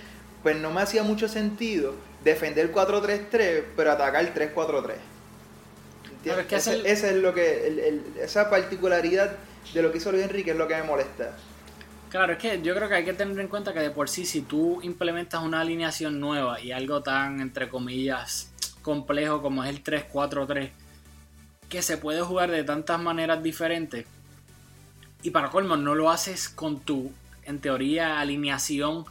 pues 0.47 0.57
no 0.59 0.71
me 0.71 0.81
hacía 0.81 1.03
mucho 1.03 1.27
sentido 1.27 1.97
defender 2.23 2.71
4-3-3, 2.71 3.65
pero 3.75 3.91
atacar 3.91 4.33
3-4-3. 4.33 4.95
Pero 6.23 6.39
es 6.41 6.47
que 6.47 6.55
ese, 6.55 6.71
es 6.75 6.79
el- 6.79 6.87
ese 6.87 7.11
es 7.11 7.17
lo 7.17 7.35
que, 7.35 7.67
el- 7.67 7.79
el- 7.81 8.03
esa 8.21 8.49
particularidad 8.49 9.33
de 9.75 9.83
lo 9.83 9.91
que 9.91 9.99
hizo 9.99 10.13
Luis 10.13 10.23
Enrique 10.23 10.53
es 10.53 10.57
lo 10.57 10.69
que 10.69 10.77
me 10.77 10.85
molesta. 10.85 11.37
Claro, 12.11 12.35
es 12.35 12.39
que 12.39 12.63
yo 12.63 12.77
creo 12.77 12.89
que 12.89 12.95
hay 12.95 13.05
que 13.05 13.13
tener 13.13 13.37
en 13.41 13.49
cuenta 13.49 13.73
que 13.73 13.81
de 13.81 13.91
por 13.91 14.09
sí, 14.09 14.25
si 14.25 14.41
tú 14.43 14.81
implementas 14.83 15.43
una 15.43 15.63
alineación 15.63 16.21
nueva 16.21 16.61
y 16.61 16.71
algo 16.71 17.03
tan, 17.03 17.41
entre 17.41 17.69
comillas, 17.69 18.53
complejo 18.83 19.43
como 19.43 19.65
es 19.65 19.71
el 19.71 19.83
3-4-3, 19.83 20.71
que 21.69 21.83
se 21.83 21.97
puede 21.97 22.21
jugar 22.23 22.53
de 22.53 22.63
tantas 22.63 23.01
maneras 23.01 23.43
diferentes, 23.43 24.07
y 25.25 25.31
para 25.31 25.51
colmo 25.51 25.77
no 25.77 25.97
lo 25.97 26.09
haces 26.09 26.49
con 26.49 26.79
tu, 26.79 27.11
en 27.43 27.59
teoría, 27.59 28.21
alineación 28.21 29.07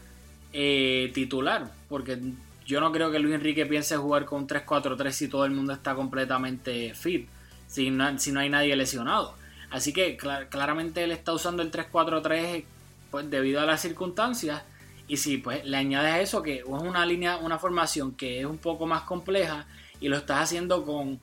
eh, 0.57 1.11
titular, 1.13 1.69
porque 1.89 2.17
yo 2.65 2.79
no 2.79 2.91
creo 2.91 3.11
que 3.11 3.19
Luis 3.19 3.35
Enrique 3.35 3.65
piense 3.65 3.97
jugar 3.97 4.25
con 4.25 4.47
3-4-3 4.47 5.11
si 5.11 5.27
todo 5.27 5.43
el 5.45 5.51
mundo 5.51 5.73
está 5.73 5.95
completamente 5.95 6.93
fit, 6.93 7.27
si 7.67 7.91
no, 7.91 8.17
si 8.17 8.31
no 8.31 8.39
hay 8.39 8.49
nadie 8.49 8.75
lesionado. 8.75 9.35
Así 9.69 9.91
que 9.91 10.17
cla- 10.17 10.47
claramente 10.47 11.03
él 11.03 11.11
está 11.11 11.33
usando 11.33 11.61
el 11.61 11.71
3-4-3 11.71 12.63
pues 13.11 13.29
debido 13.29 13.59
a 13.59 13.65
las 13.65 13.81
circunstancias 13.81 14.63
y 15.07 15.17
si 15.17 15.37
pues 15.37 15.65
le 15.65 15.77
añades 15.77 16.13
a 16.13 16.21
eso 16.21 16.41
que 16.41 16.59
es 16.59 16.65
una 16.65 17.05
línea, 17.05 17.37
una 17.37 17.59
formación 17.59 18.13
que 18.13 18.39
es 18.39 18.45
un 18.45 18.57
poco 18.57 18.87
más 18.87 19.01
compleja 19.03 19.67
y 19.99 20.07
lo 20.07 20.17
estás 20.17 20.39
haciendo 20.39 20.85
con, 20.85 21.19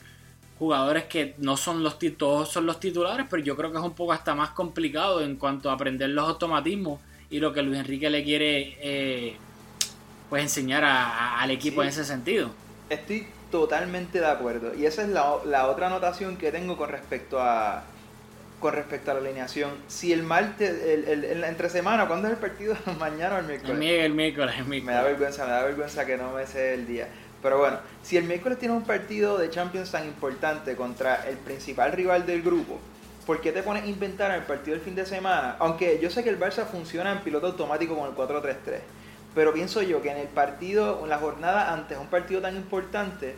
jugadores 0.63 1.07
que 1.07 1.35
no 1.39 1.57
son 1.57 1.83
los 1.83 1.99
todos 2.17 2.53
son 2.53 2.67
los 2.67 2.79
titulares, 2.79 3.27
pero 3.29 3.43
yo 3.43 3.57
creo 3.57 3.73
que 3.73 3.79
es 3.79 3.85
un 3.85 3.95
poco 3.95 4.13
hasta 4.13 4.37
más 4.37 4.51
complicado 4.51 5.21
en 5.21 5.35
cuanto 5.35 5.69
a 5.69 5.73
aprender 5.73 6.11
los 6.11 6.29
automatismos 6.29 7.01
y 7.33 7.41
lo 7.41 7.53
que 7.53 7.63
Luis 7.63 7.79
Enrique 7.81 8.09
le 8.11 8.23
quiere 8.23 8.77
eh, 8.81 9.37
pues 10.31 10.43
enseñar 10.45 10.85
a- 10.85 11.07
a- 11.09 11.43
al 11.43 11.51
equipo 11.51 11.81
Sí. 11.81 11.87
en 11.87 11.89
ese 11.89 12.05
sentido. 12.05 12.51
Estoy 12.91 13.27
totalmente 13.51 14.21
de 14.21 14.27
acuerdo. 14.27 14.75
Y 14.75 14.87
esa 14.87 15.03
es 15.03 15.09
la, 15.09 15.37
la 15.47 15.67
otra 15.69 15.89
anotación 15.89 16.37
que 16.37 16.53
tengo 16.53 16.77
con 16.77 16.91
respecto 16.91 17.41
a 17.41 17.83
con 18.61 18.75
respecto 18.75 19.11
a 19.11 19.15
la 19.15 19.21
alineación. 19.21 19.73
Si 19.89 20.13
el 20.13 20.23
martes, 20.23 20.71
el, 20.85 21.09
el- 21.09 21.25
el- 21.25 21.43
entre 21.45 21.69
semana, 21.69 22.07
¿cuándo 22.07 22.29
es 22.29 22.35
el 22.35 22.39
partido? 22.39 22.77
¿Mañana 23.01 23.35
o 23.35 23.39
el 23.41 23.47
miércoles? 23.47 23.73
El 23.73 23.79
miércoles, 24.15 24.57
el 24.59 24.65
miércoles, 24.67 24.85
Me 24.85 24.93
da 24.93 25.03
vergüenza, 25.03 25.45
me 25.47 25.51
da 25.51 25.65
vergüenza 25.65 26.07
que 26.07 26.17
no 26.17 26.31
me 26.33 26.47
sé 26.47 26.75
el 26.75 26.87
día. 26.87 27.09
Pero 27.43 27.59
bueno, 27.59 27.79
si 28.05 28.17
el 28.19 28.23
miércoles 28.25 28.59
tiene 28.61 28.73
un 28.75 28.85
partido 28.85 29.37
de 29.37 29.51
Champions 29.51 29.91
tan 29.91 30.07
importante 30.07 30.77
contra 30.77 31.29
el 31.29 31.39
principal 31.39 31.91
rival 31.91 32.25
del 32.25 32.41
grupo, 32.43 32.79
¿por 33.27 33.41
qué 33.41 33.53
te 33.53 33.63
pones 33.63 33.85
a 33.85 33.87
inventar 33.87 34.31
el 34.33 34.43
partido 34.43 34.77
del 34.77 34.85
fin 34.85 34.95
de 34.95 35.07
semana? 35.07 35.57
Aunque 35.59 35.99
yo 36.01 36.11
sé 36.11 36.23
que 36.23 36.31
el 36.31 36.39
Barça 36.39 36.67
funciona 36.67 37.13
en 37.13 37.21
piloto 37.21 37.47
automático 37.47 37.97
con 37.97 38.09
el 38.09 38.15
4-3-3. 38.15 38.57
Pero 39.35 39.53
pienso 39.53 39.83
yo 39.83 40.03
que 40.03 40.11
en 40.11 40.19
el 40.19 40.29
partido, 40.29 41.01
en 41.03 41.09
la 41.09 41.19
jornada 41.19 41.73
antes, 41.73 41.97
un 41.99 42.09
partido 42.09 42.43
tan 42.43 42.57
importante, 42.57 43.35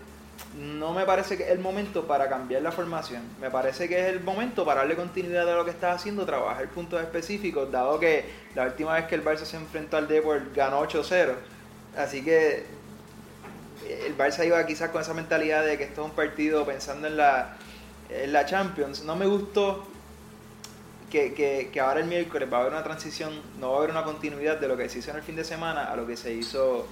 no 0.59 0.93
me 0.93 1.05
parece 1.05 1.37
que 1.37 1.45
es 1.45 1.51
el 1.51 1.59
momento 1.59 2.07
para 2.07 2.29
cambiar 2.29 2.63
la 2.63 2.73
formación. 2.73 3.23
Me 3.41 3.51
parece 3.51 3.89
que 3.89 4.01
es 4.01 4.07
el 4.09 4.21
momento 4.21 4.65
para 4.65 4.81
darle 4.81 4.97
continuidad 4.97 5.49
a 5.49 5.55
lo 5.55 5.65
que 5.65 5.71
estás 5.71 5.97
haciendo, 5.97 6.25
trabajar 6.27 6.69
puntos 6.69 7.01
específicos, 7.01 7.71
dado 7.71 7.99
que 8.01 8.25
la 8.55 8.65
última 8.65 8.95
vez 8.95 9.07
que 9.07 9.15
el 9.15 9.25
Barça 9.25 9.45
se 9.45 9.57
enfrentó 9.57 9.97
al 9.97 10.09
Depor 10.09 10.53
ganó 10.55 10.83
8-0. 10.83 11.35
Así 11.97 12.25
que 12.25 12.67
el 14.07 14.17
Barça 14.17 14.47
iba 14.47 14.65
quizás 14.67 14.91
con 14.91 15.03
esa 15.03 15.15
mentalidad 15.15 15.65
de 15.65 15.77
que 15.79 15.85
esto 15.85 16.03
es 16.03 16.11
un 16.11 16.17
partido 16.17 16.65
pensando 16.65 17.07
en 17.07 17.17
la, 17.17 17.57
en 17.61 17.64
la 18.29 18.47
Champions. 18.47 19.05
No 19.05 19.17
me 19.17 19.27
gustó 19.27 19.85
que, 21.11 21.35
que, 21.35 21.71
que 21.73 21.81
ahora 21.81 22.01
el 22.01 22.07
miércoles 22.07 22.49
va 22.53 22.59
a 22.59 22.61
haber 22.63 22.73
una 22.73 22.83
transición, 22.83 23.33
no 23.61 23.71
va 23.71 23.75
a 23.75 23.79
haber 23.79 23.91
una 23.91 24.05
continuidad 24.05 24.59
de 24.59 24.69
lo 24.69 24.77
que 24.77 24.89
se 24.89 24.99
hizo 24.99 25.11
en 25.11 25.17
el 25.17 25.23
fin 25.23 25.37
de 25.37 25.45
semana 25.45 25.85
a 25.85 25.97
lo 25.97 26.07
que 26.07 26.17
se 26.17 26.33
hizo, 26.33 26.87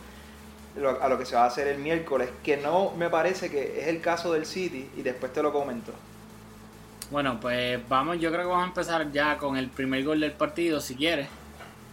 a 1.01 1.09
lo 1.09 1.19
que 1.19 1.27
se 1.27 1.35
va 1.35 1.45
a 1.45 1.47
hacer 1.47 1.69
el 1.69 1.79
miércoles, 1.79 2.29
que 2.43 2.57
no 2.57 2.93
me 2.97 3.11
parece 3.11 3.51
que 3.51 3.81
es 3.81 3.89
el 3.89 4.01
caso 4.01 4.33
del 4.33 4.47
City 4.47 4.89
y 4.97 5.03
después 5.03 5.33
te 5.33 5.43
lo 5.43 5.53
comento. 5.53 5.93
Bueno, 7.11 7.39
pues 7.41 7.81
vamos, 7.89 8.19
yo 8.21 8.31
creo 8.31 8.43
que 8.43 8.49
vamos 8.49 8.65
a 8.65 8.69
empezar 8.69 9.13
ya 9.13 9.37
con 9.37 9.57
el 9.57 9.69
primer 9.69 10.03
gol 10.03 10.21
del 10.21 10.33
partido, 10.33 10.81
si 10.81 10.95
quieres. 10.95 11.29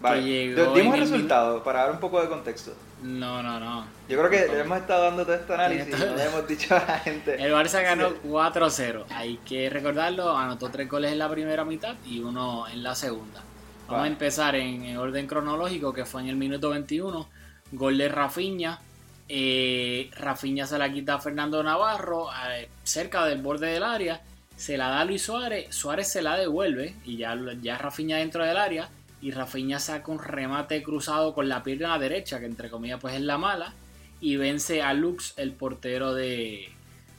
Vale, 0.01 0.21
llegó 0.23 0.73
dimos 0.73 0.95
el 0.95 1.01
resultado 1.01 1.63
para 1.63 1.83
dar 1.83 1.91
un 1.91 1.99
poco 1.99 2.21
de 2.21 2.29
contexto. 2.29 2.73
No, 3.03 3.41
no, 3.43 3.59
no. 3.59 3.85
Yo 4.07 4.17
creo 4.17 4.29
que 4.29 4.47
No. 4.47 4.59
hemos 4.59 4.77
estado 4.79 5.03
dando 5.05 5.23
todo 5.23 5.35
este 5.35 5.53
análisis 5.53 5.87
y 5.87 5.91
no 6.05 6.15
le 6.15 6.23
hemos 6.25 6.47
dicho 6.47 6.75
a 6.75 6.83
la 6.85 6.99
gente. 6.99 7.35
El 7.43 7.53
Barça 7.53 7.81
ganó 7.81 8.09
Sí. 8.09 8.15
4-0. 8.25 9.05
Hay 9.09 9.37
que 9.45 9.69
recordarlo, 9.69 10.37
anotó 10.37 10.69
tres 10.69 10.89
goles 10.89 11.11
en 11.11 11.19
la 11.19 11.29
primera 11.29 11.63
mitad 11.65 11.95
y 12.05 12.19
uno 12.19 12.67
en 12.67 12.83
la 12.83 12.95
segunda. 12.95 13.41
Vamos 13.87 14.01
Vale. 14.01 14.03
a 14.03 14.11
empezar 14.11 14.55
en, 14.55 14.83
en 14.83 14.97
orden 14.97 15.27
cronológico, 15.27 15.93
que 15.93 16.05
fue 16.05 16.21
en 16.21 16.27
el 16.29 16.35
minuto 16.35 16.69
21. 16.69 17.27
Gol 17.71 17.97
de 17.97 18.09
Rafinha. 18.09 18.79
Eh, 19.27 20.09
Rafinha 20.17 20.65
se 20.65 20.77
la 20.77 20.91
quita 20.91 21.15
a 21.15 21.19
Fernando 21.19 21.61
Navarro 21.63 22.27
eh, 22.51 22.67
cerca 22.83 23.25
del 23.25 23.41
borde 23.41 23.67
del 23.67 23.83
área. 23.83 24.21
Se 24.55 24.75
la 24.77 24.89
da 24.89 25.01
a 25.01 25.05
Luis 25.05 25.21
Suárez. 25.23 25.73
Suárez 25.73 26.11
se 26.11 26.21
la 26.21 26.35
devuelve 26.35 26.95
y 27.05 27.17
ya, 27.17 27.37
ya 27.61 27.77
Rafinha 27.77 28.17
dentro 28.17 28.43
del 28.43 28.57
área. 28.57 28.89
Y 29.21 29.31
Rafinha 29.31 29.79
saca 29.79 30.11
un 30.11 30.19
remate 30.19 30.81
cruzado 30.81 31.33
con 31.33 31.49
la 31.49 31.63
pierna 31.63 31.97
derecha, 31.99 32.39
que 32.39 32.45
entre 32.45 32.69
comillas 32.69 32.99
pues 32.99 33.15
es 33.15 33.21
la 33.21 33.37
mala. 33.37 33.73
Y 34.21 34.35
vence 34.35 34.81
a 34.81 34.93
Lux, 34.93 35.33
el 35.37 35.53
portero 35.53 36.13
de, 36.13 36.69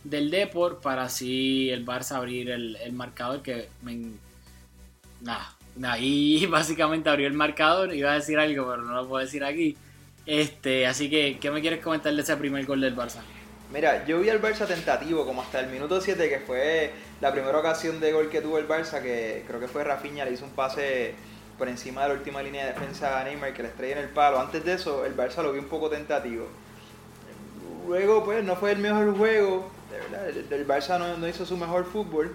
del 0.04 0.30
Depor, 0.30 0.80
para 0.80 1.04
así 1.04 1.70
el 1.70 1.84
Barça 1.84 2.16
abrir 2.16 2.50
el, 2.50 2.76
el 2.76 2.92
marcador 2.92 3.42
que 3.42 3.68
me, 3.82 4.12
Nada, 5.20 5.54
ahí 5.82 6.46
básicamente 6.50 7.08
abrió 7.10 7.26
el 7.26 7.34
marcador, 7.34 7.94
iba 7.94 8.12
a 8.12 8.14
decir 8.14 8.38
algo, 8.38 8.68
pero 8.70 8.82
no 8.82 8.94
lo 8.94 9.08
puedo 9.08 9.24
decir 9.24 9.44
aquí. 9.44 9.76
Este, 10.26 10.86
así 10.86 11.10
que, 11.10 11.38
¿qué 11.40 11.50
me 11.50 11.60
quieres 11.60 11.80
comentar 11.82 12.14
de 12.14 12.22
ese 12.22 12.36
primer 12.36 12.64
gol 12.66 12.80
del 12.80 12.96
Barça? 12.96 13.20
Mira, 13.72 14.04
yo 14.04 14.20
vi 14.20 14.28
al 14.28 14.42
Barça 14.42 14.66
tentativo 14.66 15.24
como 15.24 15.42
hasta 15.42 15.60
el 15.60 15.68
minuto 15.68 16.00
7, 16.00 16.28
que 16.28 16.40
fue 16.40 16.92
la 17.20 17.32
primera 17.32 17.58
ocasión 17.58 18.00
de 18.00 18.12
gol 18.12 18.28
que 18.28 18.40
tuvo 18.40 18.58
el 18.58 18.66
Barça, 18.66 19.00
que 19.00 19.44
creo 19.46 19.60
que 19.60 19.68
fue 19.68 19.84
Rafinha, 19.84 20.24
le 20.24 20.32
hizo 20.32 20.44
un 20.44 20.50
pase 20.52 21.14
por 21.60 21.68
encima 21.68 22.02
de 22.04 22.08
la 22.08 22.14
última 22.14 22.42
línea 22.42 22.64
de 22.64 22.72
defensa 22.72 23.20
a 23.20 23.22
Neymar, 23.22 23.52
que 23.52 23.62
le 23.62 23.68
estrella 23.68 23.98
en 23.98 24.04
el 24.04 24.08
palo. 24.08 24.40
Antes 24.40 24.64
de 24.64 24.72
eso, 24.72 25.04
el 25.04 25.14
Barça 25.14 25.42
lo 25.42 25.52
vi 25.52 25.58
un 25.58 25.66
poco 25.66 25.90
tentativo. 25.90 26.46
Luego, 27.86 28.24
pues, 28.24 28.42
no 28.42 28.56
fue 28.56 28.72
el 28.72 28.78
mejor 28.78 29.14
juego, 29.14 29.70
de 29.90 29.98
verdad, 29.98 30.28
el, 30.28 30.66
Barça 30.66 30.98
no, 30.98 31.18
no 31.18 31.28
hizo 31.28 31.44
su 31.44 31.58
mejor 31.58 31.84
fútbol. 31.84 32.34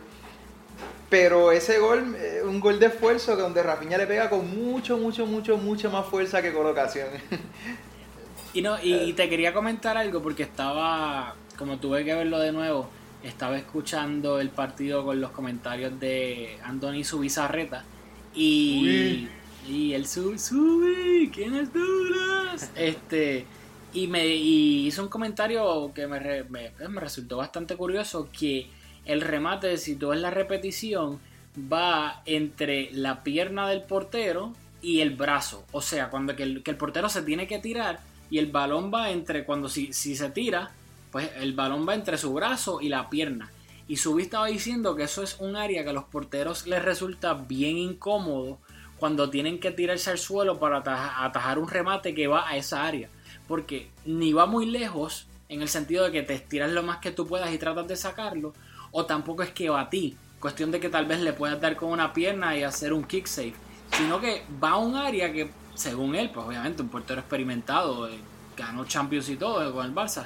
Pero 1.10 1.52
ese 1.52 1.80
gol, 1.80 2.16
eh, 2.20 2.44
un 2.46 2.60
gol 2.60 2.80
de 2.80 2.86
esfuerzo 2.86 3.36
que 3.36 3.42
donde 3.42 3.64
Rafinha 3.64 3.98
le 3.98 4.06
pega 4.06 4.30
con 4.30 4.48
mucho, 4.56 5.00
mucho, 5.00 5.26
mucho, 5.26 5.58
mucho 5.58 5.90
más 5.90 6.06
fuerza 6.06 6.44
que 6.44 6.54
colocación. 6.54 7.08
Y 8.54 8.62
no, 8.62 8.82
y, 8.82 8.94
y 8.94 9.14
te 9.14 9.28
quería 9.28 9.54
comentar 9.54 9.98
algo 9.98 10.22
porque 10.22 10.44
estaba, 10.44 11.36
como 11.58 11.78
tuve 11.78 12.06
que 12.06 12.14
verlo 12.14 12.40
de 12.40 12.52
nuevo, 12.52 12.88
estaba 13.24 13.58
escuchando 13.58 14.40
el 14.40 14.50
partido 14.50 15.04
con 15.04 15.20
los 15.20 15.32
comentarios 15.32 16.00
de 16.00 16.60
Andoni 16.64 17.04
Subizarreta 17.04 17.84
y, 18.36 19.28
y 19.68 19.94
el 19.94 20.06
sub, 20.08 20.38
Subi, 20.38 21.30
¿quién 21.34 21.56
es 21.56 21.74
Douglas? 21.74 22.72
Este, 22.76 23.46
y 23.94 24.08
me 24.08 24.28
y 24.28 24.88
hizo 24.88 25.04
un 25.04 25.10
comentario 25.10 25.92
que 25.94 26.08
me, 26.08 26.20
re- 26.20 26.44
me, 26.46 26.72
me 26.90 27.00
resultó 27.02 27.38
bastante 27.38 27.76
curioso 27.76 28.30
que 28.38 28.68
el 29.06 29.22
remate, 29.22 29.78
si 29.78 29.96
tú 29.96 30.10
ves 30.10 30.20
la 30.20 30.32
repetición, 30.32 31.20
va 31.72 32.22
entre 32.26 32.90
la 32.92 33.24
pierna 33.24 33.70
del 33.70 33.84
portero 33.84 34.54
y 34.82 35.02
el 35.02 35.12
brazo. 35.12 35.66
O 35.72 35.82
sea, 35.82 36.10
cuando 36.10 36.36
que 36.36 36.44
el, 36.44 36.64
que 36.64 36.72
el 36.72 36.78
portero 36.78 37.08
se 37.10 37.22
tiene 37.22 37.48
que 37.48 37.60
tirar 37.60 38.00
y 38.30 38.40
el 38.40 38.48
balón 38.48 38.92
va 38.94 39.12
entre, 39.12 39.46
cuando 39.46 39.70
si, 39.70 39.94
si 39.94 40.16
se 40.16 40.30
tira, 40.32 40.72
pues 41.12 41.30
el 41.38 41.54
balón 41.54 41.88
va 41.88 41.96
entre 41.96 42.18
su 42.18 42.34
brazo 42.34 42.82
y 42.82 42.90
la 42.90 43.10
pierna. 43.10 43.50
Y 43.88 43.98
Subi 43.98 44.24
estaba 44.24 44.48
diciendo 44.48 44.96
que 44.96 45.04
eso 45.04 45.22
es 45.22 45.38
un 45.40 45.56
área 45.56 45.84
que 45.84 45.92
a 45.92 45.94
los 45.94 46.06
porteros 46.06 46.66
les 46.66 46.84
resulta 46.84 47.34
bien 47.36 47.78
incómodo 47.78 48.58
cuando 48.98 49.30
tienen 49.30 49.60
que 49.60 49.72
tirarse 49.72 50.10
al 50.10 50.18
suelo 50.18 50.58
para 50.60 50.78
ataja- 50.78 51.24
atajar 51.24 51.60
un 51.60 51.68
remate 51.68 52.16
que 52.16 52.28
va 52.28 52.48
a 52.50 52.58
esa 52.58 52.86
área. 52.86 53.10
Porque 53.48 53.90
ni 54.06 54.34
va 54.34 54.46
muy 54.48 54.66
lejos 54.66 55.28
en 55.50 55.62
el 55.62 55.70
sentido 55.70 56.06
de 56.06 56.12
que 56.12 56.24
te 56.24 56.34
estiras 56.34 56.72
lo 56.72 56.82
más 56.82 56.98
que 56.98 57.12
tú 57.12 57.28
puedas 57.28 57.54
y 57.54 57.60
tratas 57.60 57.88
de 57.88 57.96
sacarlo, 57.96 58.54
o 58.92 59.06
tampoco 59.06 59.44
es 59.44 59.52
que 59.52 59.70
va 59.70 59.82
a 59.82 59.90
ti. 59.90 60.18
Cuestión 60.40 60.72
de 60.72 60.80
que 60.80 60.90
tal 60.90 61.06
vez 61.06 61.20
le 61.20 61.34
puedas 61.34 61.62
dar 61.62 61.76
con 61.76 61.92
una 61.92 62.14
pierna 62.14 62.58
y 62.58 62.64
hacer 62.64 62.94
un 62.94 63.04
kick 63.04 63.28
save. 63.28 63.54
Sino 63.96 64.20
que 64.20 64.44
va 64.64 64.72
a 64.72 64.78
un 64.78 64.96
área 64.96 65.32
que, 65.32 65.52
según 65.76 66.16
él, 66.16 66.32
pues 66.32 66.48
obviamente 66.48 66.82
un 66.82 66.90
portero 66.90 67.20
experimentado, 67.20 68.10
eh, 68.10 68.18
ganó 68.58 68.86
Champions 68.86 69.30
y 69.30 69.36
todo 69.36 69.68
eh, 69.68 69.72
con 69.72 69.86
el 69.86 69.94
Barça, 69.94 70.26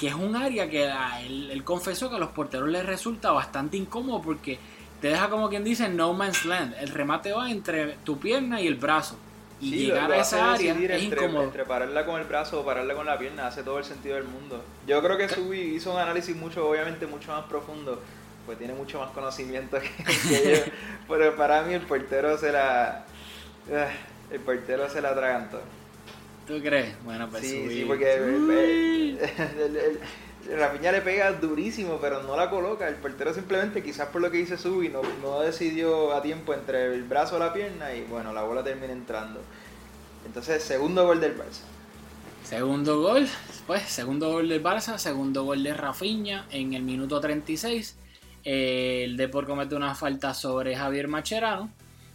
que 0.00 0.08
es 0.08 0.14
un 0.14 0.34
área 0.34 0.70
que 0.70 0.88
a 0.88 1.20
él, 1.20 1.50
él 1.50 1.62
confesó 1.62 2.08
que 2.08 2.16
a 2.16 2.18
los 2.18 2.30
porteros 2.30 2.70
les 2.70 2.86
resulta 2.86 3.32
bastante 3.32 3.76
incómodo 3.76 4.22
porque 4.22 4.58
te 5.02 5.08
deja 5.08 5.28
como 5.28 5.50
quien 5.50 5.62
dice 5.62 5.90
no 5.90 6.14
man's 6.14 6.46
land. 6.46 6.74
El 6.80 6.88
remate 6.88 7.32
va 7.32 7.50
entre 7.50 7.96
tu 8.02 8.18
pierna 8.18 8.62
y 8.62 8.66
el 8.66 8.76
brazo. 8.76 9.16
Y 9.60 9.70
Sí, 9.70 9.76
llegar 9.88 10.08
lo 10.08 10.14
a 10.14 10.18
esa 10.20 10.54
área 10.54 10.72
es 10.72 11.02
entre, 11.02 11.24
incómodo. 11.24 11.44
entre 11.44 11.64
pararla 11.66 12.06
con 12.06 12.18
el 12.18 12.26
brazo 12.26 12.60
o 12.60 12.64
pararla 12.64 12.94
con 12.94 13.04
la 13.04 13.18
pierna 13.18 13.46
hace 13.46 13.62
todo 13.62 13.76
el 13.78 13.84
sentido 13.84 14.14
del 14.14 14.24
mundo. 14.24 14.64
Yo 14.86 15.02
creo 15.02 15.18
que 15.18 15.28
Subi 15.28 15.60
hizo 15.76 15.92
un 15.92 15.98
análisis 16.00 16.34
mucho, 16.34 16.66
obviamente, 16.66 17.06
mucho 17.06 17.30
más 17.32 17.44
profundo, 17.44 18.00
pues 18.46 18.56
tiene 18.56 18.72
mucho 18.72 19.00
más 19.00 19.10
conocimiento 19.10 19.78
que, 19.80 19.90
que 20.28 20.64
yo. 20.66 20.72
Pero 21.08 21.36
para 21.36 21.60
mí 21.62 21.74
el 21.74 21.82
portero 21.82 22.38
se 22.38 22.52
la. 22.52 23.04
ah, 23.74 23.88
El 24.30 24.40
portero 24.40 24.88
se 24.88 25.02
la 25.02 25.10
atragantó. 25.10 25.60
¿Tú 26.50 26.60
crees? 26.62 26.94
Bueno, 27.04 27.28
pues 27.30 27.44
Sí, 27.46 27.62
subí. 27.64 27.74
sí, 27.76 27.84
porque 27.86 28.14
el, 28.14 28.22
Uy. 28.34 29.18
el- 29.20 29.76
el- 29.76 30.00
el 30.50 30.58
Rafinha 30.58 30.90
le 30.90 31.00
pega 31.02 31.30
durísimo, 31.32 31.98
pero 32.00 32.22
no 32.22 32.36
la 32.36 32.50
coloca. 32.50 32.88
El 32.88 32.96
portero 32.96 33.32
simplemente, 33.32 33.82
quizás 33.84 34.08
por 34.08 34.20
lo 34.20 34.30
que 34.30 34.38
dice 34.38 34.58
Subi, 34.58 34.88
no, 34.88 35.00
no 35.22 35.40
decidió 35.40 36.12
a 36.12 36.22
tiempo 36.22 36.54
entre 36.54 36.86
el 36.94 37.04
brazo 37.04 37.36
o 37.36 37.38
la 37.38 37.52
pierna 37.52 37.94
y 37.94 38.02
bueno, 38.02 38.32
la 38.32 38.42
bola 38.42 38.64
termina 38.64 38.92
entrando. 38.92 39.40
Entonces, 40.26 40.62
segundo 40.62 41.04
gol 41.06 41.20
del 41.20 41.36
Barça. 41.36 41.60
Segundo 42.42 43.00
gol, 43.00 43.28
pues, 43.66 43.82
segundo 43.82 44.32
gol 44.32 44.48
del 44.48 44.62
Barça, 44.62 44.98
segundo 44.98 45.44
gol 45.44 45.62
de 45.62 45.72
Rafinha 45.74 46.46
en 46.50 46.72
el 46.74 46.82
minuto 46.82 47.20
36. 47.20 47.96
Eh, 48.44 49.02
el 49.04 49.16
Depor 49.18 49.46
comete 49.46 49.74
una 49.76 49.94
falta 49.94 50.34
sobre 50.34 50.74
Javier 50.74 51.06
Macherano. 51.06 51.70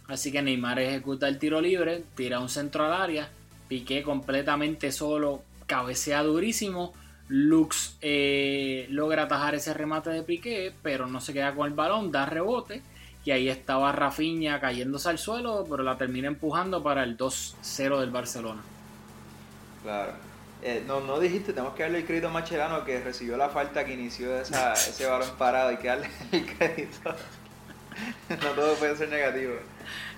Así 0.08 0.30
que 0.30 0.42
Neymar 0.42 0.78
ejecuta 0.80 1.26
el 1.28 1.38
tiro 1.38 1.60
libre, 1.60 2.04
tira 2.16 2.38
un 2.40 2.48
centro 2.48 2.84
al 2.84 2.92
área. 3.00 3.30
Piqué 3.68 4.02
completamente 4.02 4.92
solo, 4.92 5.42
cabecea 5.66 6.22
durísimo. 6.22 6.92
Lux 7.28 7.96
eh, 8.02 8.86
logra 8.90 9.24
atajar 9.24 9.54
ese 9.56 9.74
remate 9.74 10.10
de 10.10 10.22
Piqué, 10.22 10.72
pero 10.82 11.06
no 11.06 11.20
se 11.20 11.32
queda 11.32 11.54
con 11.54 11.66
el 11.66 11.74
balón, 11.74 12.12
da 12.12 12.26
rebote. 12.26 12.82
Y 13.24 13.32
ahí 13.32 13.48
estaba 13.48 13.90
Rafinha 13.90 14.60
cayéndose 14.60 15.08
al 15.08 15.18
suelo, 15.18 15.66
pero 15.68 15.82
la 15.82 15.98
termina 15.98 16.28
empujando 16.28 16.82
para 16.84 17.02
el 17.02 17.18
2-0 17.18 17.98
del 17.98 18.10
Barcelona. 18.10 18.62
Claro. 19.82 20.12
Eh, 20.62 20.84
no, 20.86 21.00
no 21.00 21.18
dijiste, 21.18 21.52
tenemos 21.52 21.74
que 21.74 21.82
darle 21.82 21.98
el 21.98 22.06
crédito 22.06 22.28
a 22.28 22.30
Macherano 22.30 22.84
que 22.84 23.00
recibió 23.00 23.36
la 23.36 23.48
falta 23.48 23.84
que 23.84 23.94
inició 23.94 24.36
esa, 24.40 24.72
ese 24.74 25.06
balón 25.06 25.28
parado. 25.36 25.68
Hay 25.70 25.76
que 25.78 25.88
darle 25.88 26.10
el 26.30 26.46
crédito. 26.46 27.14
no 28.28 28.50
todo 28.50 28.74
puede 28.74 28.96
ser 28.96 29.08
negativo. 29.08 29.54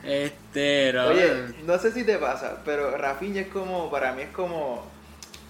Este, 0.04 0.92
no, 0.92 1.06
Oye, 1.06 1.54
no 1.66 1.78
sé 1.78 1.92
si 1.92 2.04
te 2.04 2.18
pasa, 2.18 2.58
pero 2.64 2.96
Rafinha 2.96 3.42
es 3.42 3.48
como, 3.48 3.90
para 3.90 4.12
mí 4.12 4.22
es 4.22 4.30
como, 4.30 4.84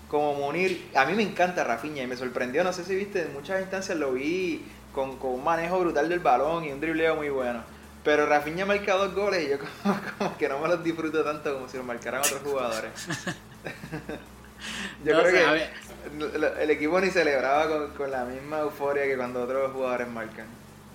como 0.08 0.34
Munir. 0.34 0.90
A 0.94 1.04
mí 1.04 1.14
me 1.14 1.22
encanta 1.22 1.64
Rafinha 1.64 2.02
y 2.02 2.06
me 2.06 2.16
sorprendió, 2.16 2.64
no 2.64 2.72
sé 2.72 2.84
si 2.84 2.94
viste, 2.94 3.22
en 3.22 3.32
muchas 3.32 3.60
instancias 3.60 3.98
lo 3.98 4.12
vi 4.12 4.64
con, 4.94 5.16
con 5.18 5.32
un 5.32 5.44
manejo 5.44 5.78
brutal 5.80 6.08
del 6.08 6.20
balón 6.20 6.64
y 6.64 6.72
un 6.72 6.80
dribleo 6.80 7.16
muy 7.16 7.28
bueno. 7.28 7.62
Pero 8.04 8.26
Rafinha 8.26 8.64
ha 8.64 8.66
marcado 8.66 9.06
dos 9.06 9.14
goles 9.14 9.44
y 9.46 9.50
yo 9.50 9.58
como, 9.82 10.00
como 10.18 10.38
que 10.38 10.48
no 10.48 10.58
me 10.58 10.68
los 10.68 10.82
disfruto 10.82 11.22
tanto 11.24 11.54
como 11.54 11.68
si 11.68 11.76
los 11.76 11.86
marcaran 11.86 12.20
otros 12.20 12.40
jugadores. 12.42 12.90
yo 15.04 15.14
No 15.14 15.22
creo 15.22 15.54
que 15.54 16.62
el 16.62 16.70
equipo 16.70 17.00
ni 17.00 17.10
celebraba 17.10 17.68
con, 17.68 17.90
con 17.90 18.10
la 18.10 18.24
misma 18.24 18.60
euforia 18.60 19.04
que 19.04 19.16
cuando 19.16 19.42
otros 19.42 19.72
jugadores 19.72 20.08
marcan. 20.08 20.46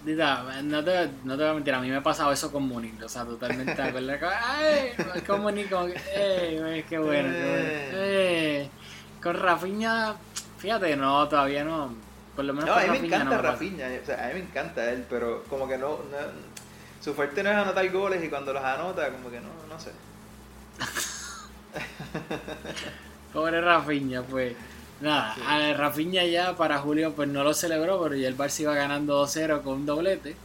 Dita, 0.05 0.43
no 0.63 0.83
te, 0.83 1.09
no 1.23 1.37
te 1.37 1.43
voy 1.43 1.51
a 1.51 1.53
mentir, 1.53 1.73
a 1.73 1.79
mí 1.79 1.89
me 1.89 1.95
ha 1.97 2.03
pasado 2.03 2.31
eso 2.33 2.51
con 2.51 2.63
Munich, 2.63 3.01
o 3.01 3.07
sea, 3.07 3.23
totalmente 3.23 3.73
de 3.73 3.81
acuerdo. 3.87 4.11
Ay, 4.45 4.91
con 5.25 5.41
Munich, 5.41 5.69
como 5.69 5.85
que, 5.87 5.95
ey, 6.13 6.59
güey, 6.59 6.83
qué 6.83 6.97
bueno, 6.97 7.29
qué 7.29 7.39
bueno. 7.39 7.63
Eh, 7.93 8.69
Con 9.21 9.39
Rafinha, 9.39 10.15
fíjate, 10.57 10.95
no, 10.97 11.27
todavía 11.29 11.63
no. 11.63 11.95
Por 12.35 12.43
lo 12.45 12.53
menos 12.53 12.67
No, 12.69 12.75
con 12.75 12.83
a 12.83 12.85
mí 12.85 12.89
me 12.91 12.95
Rafinha 12.97 13.15
encanta 13.17 13.25
no 13.25 13.31
me 13.31 13.37
pasa. 13.47 13.51
Rafinha, 13.53 13.87
o 14.01 14.05
sea, 14.05 14.25
a 14.25 14.27
mí 14.27 14.33
me 14.33 14.39
encanta 14.41 14.91
él, 14.91 15.05
pero 15.09 15.43
como 15.45 15.67
que 15.67 15.77
no, 15.77 15.89
no- 15.89 16.53
su 17.01 17.13
fuerte 17.13 17.43
no 17.43 17.49
es 17.51 17.55
anotar 17.55 17.89
goles 17.91 18.23
y 18.23 18.29
cuando 18.29 18.51
los 18.53 18.63
anota, 18.63 19.09
como 19.09 19.29
que 19.29 19.39
no, 19.39 19.49
no 19.69 19.79
sé. 19.79 19.91
Pobre 23.33 23.61
Rafinha, 23.61 24.21
pues. 24.23 24.55
Nada, 25.03 25.35
a 25.47 25.73
Rafinha 25.73 26.23
ya 26.25 26.55
para 26.55 26.79
Julio 26.79 27.13
pues 27.13 27.27
no 27.29 27.43
lo 27.43 27.53
celebró, 27.53 28.01
pero 28.01 28.15
ya 28.15 28.27
el 28.27 28.37
Barça 28.37 28.61
iba 28.61 28.73
ganando 28.73 29.23
2-0 29.25 29.61
con 29.61 29.73
un 29.75 29.85
doblete 29.85 30.35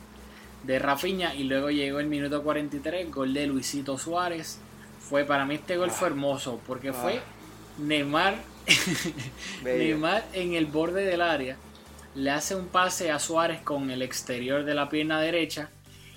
de 0.64 0.78
Rafinha 0.78 1.34
y 1.34 1.44
luego 1.44 1.70
llegó 1.70 2.00
el 2.00 2.06
minuto 2.06 2.42
43, 2.42 3.10
gol 3.12 3.32
de 3.34 3.46
Luisito 3.46 3.96
Suárez. 3.98 4.58
Fue 5.00 5.24
para 5.24 5.44
mí 5.46 5.54
este 5.54 5.76
gol 5.76 5.90
fue 5.90 6.08
hermoso 6.08 6.60
porque 6.66 6.92
fue 6.92 7.20
Neymar 7.78 8.34
Bello. 9.62 9.78
Neymar 9.84 10.24
en 10.32 10.54
el 10.54 10.66
borde 10.66 11.04
del 11.04 11.22
área 11.22 11.56
le 12.14 12.30
hace 12.30 12.54
un 12.56 12.66
pase 12.66 13.10
a 13.12 13.18
Suárez 13.18 13.60
con 13.62 13.90
el 13.90 14.02
exterior 14.02 14.64
de 14.64 14.74
la 14.74 14.88
pierna 14.88 15.20
derecha 15.20 15.70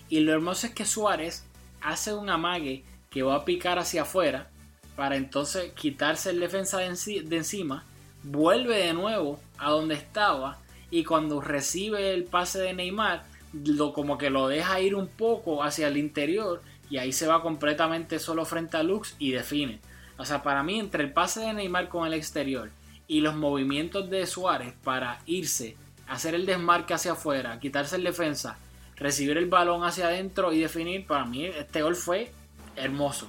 y 0.10 0.22
lo 0.22 0.34
hermoso 0.34 0.68
es 0.68 0.74
que 0.74 0.86
Suárez 0.86 1.46
hace 1.82 2.14
un 2.14 2.30
amague 2.30 2.84
que 3.10 3.24
va 3.24 3.36
a 3.36 3.46
picar 3.46 3.78
hacia 3.78 4.02
afuera 4.02 4.50
para 4.96 5.16
entonces 5.16 5.72
quitarse 5.74 6.32
el 6.32 6.40
defensa 6.40 6.80
de, 6.80 6.90
enci- 6.90 7.24
de 7.24 7.38
encima, 7.38 7.86
vuelve 8.24 8.78
de 8.78 8.94
nuevo 8.94 9.40
a 9.58 9.70
donde 9.70 9.96
estaba 9.96 10.60
y 10.90 11.04
cuando 11.04 11.42
recibe 11.42 12.14
el 12.14 12.26
pase 12.26 12.60
de 12.60 12.74
Neymar, 12.74 13.24
lo, 13.54 13.94
como 13.94 14.18
que 14.18 14.30
lo 14.30 14.48
deja 14.48 14.80
ir 14.82 14.96
un 14.96 15.08
poco 15.08 15.64
hacia 15.64 15.88
el 15.88 15.98
interior 15.98 16.62
y 16.90 16.98
ahí 16.98 17.14
se 17.14 17.28
va 17.28 17.42
completamente 17.42 18.20
solo 18.20 18.46
frente 18.46 18.78
a 18.78 18.84
Lux 18.84 19.16
y 19.18 19.32
define. 19.32 19.80
O 20.18 20.26
sea, 20.26 20.44
para 20.44 20.64
mí 20.64 20.80
entre 20.80 21.04
el 21.04 21.14
pase 21.14 21.40
de 21.40 21.54
Neymar 21.54 21.88
con 21.88 22.06
el 22.06 22.14
exterior 22.14 22.70
y 23.08 23.22
los 23.22 23.36
movimientos 23.36 24.10
de 24.10 24.28
Suárez 24.28 24.74
para 24.84 25.22
irse, 25.26 25.76
hacer 26.08 26.36
el 26.36 26.46
desmarque 26.46 26.94
hacia 26.94 27.14
afuera, 27.14 27.60
quitarse 27.60 27.96
el 27.96 28.04
defensa, 28.04 28.58
recibir 28.98 29.38
el 29.38 29.48
balón 29.48 29.84
hacia 29.84 30.08
adentro 30.08 30.54
y 30.54 30.60
definir, 30.60 31.08
para 31.08 31.26
mí 31.26 31.46
este 31.46 31.82
gol 31.82 31.96
fue 31.96 32.32
hermoso. 32.76 33.28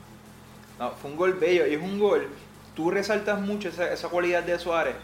No, 0.79 0.91
fue 0.91 1.11
un 1.11 1.17
gol 1.17 1.35
bello 1.35 1.67
y 1.67 1.75
es 1.75 1.83
un 1.83 1.99
gol. 1.99 2.27
Tú 2.75 2.91
resaltas 2.91 3.41
mucho 3.41 3.69
esa, 3.69 3.93
esa 3.93 4.09
cualidad 4.09 4.43
de 4.43 4.59
Suárez 4.59 4.95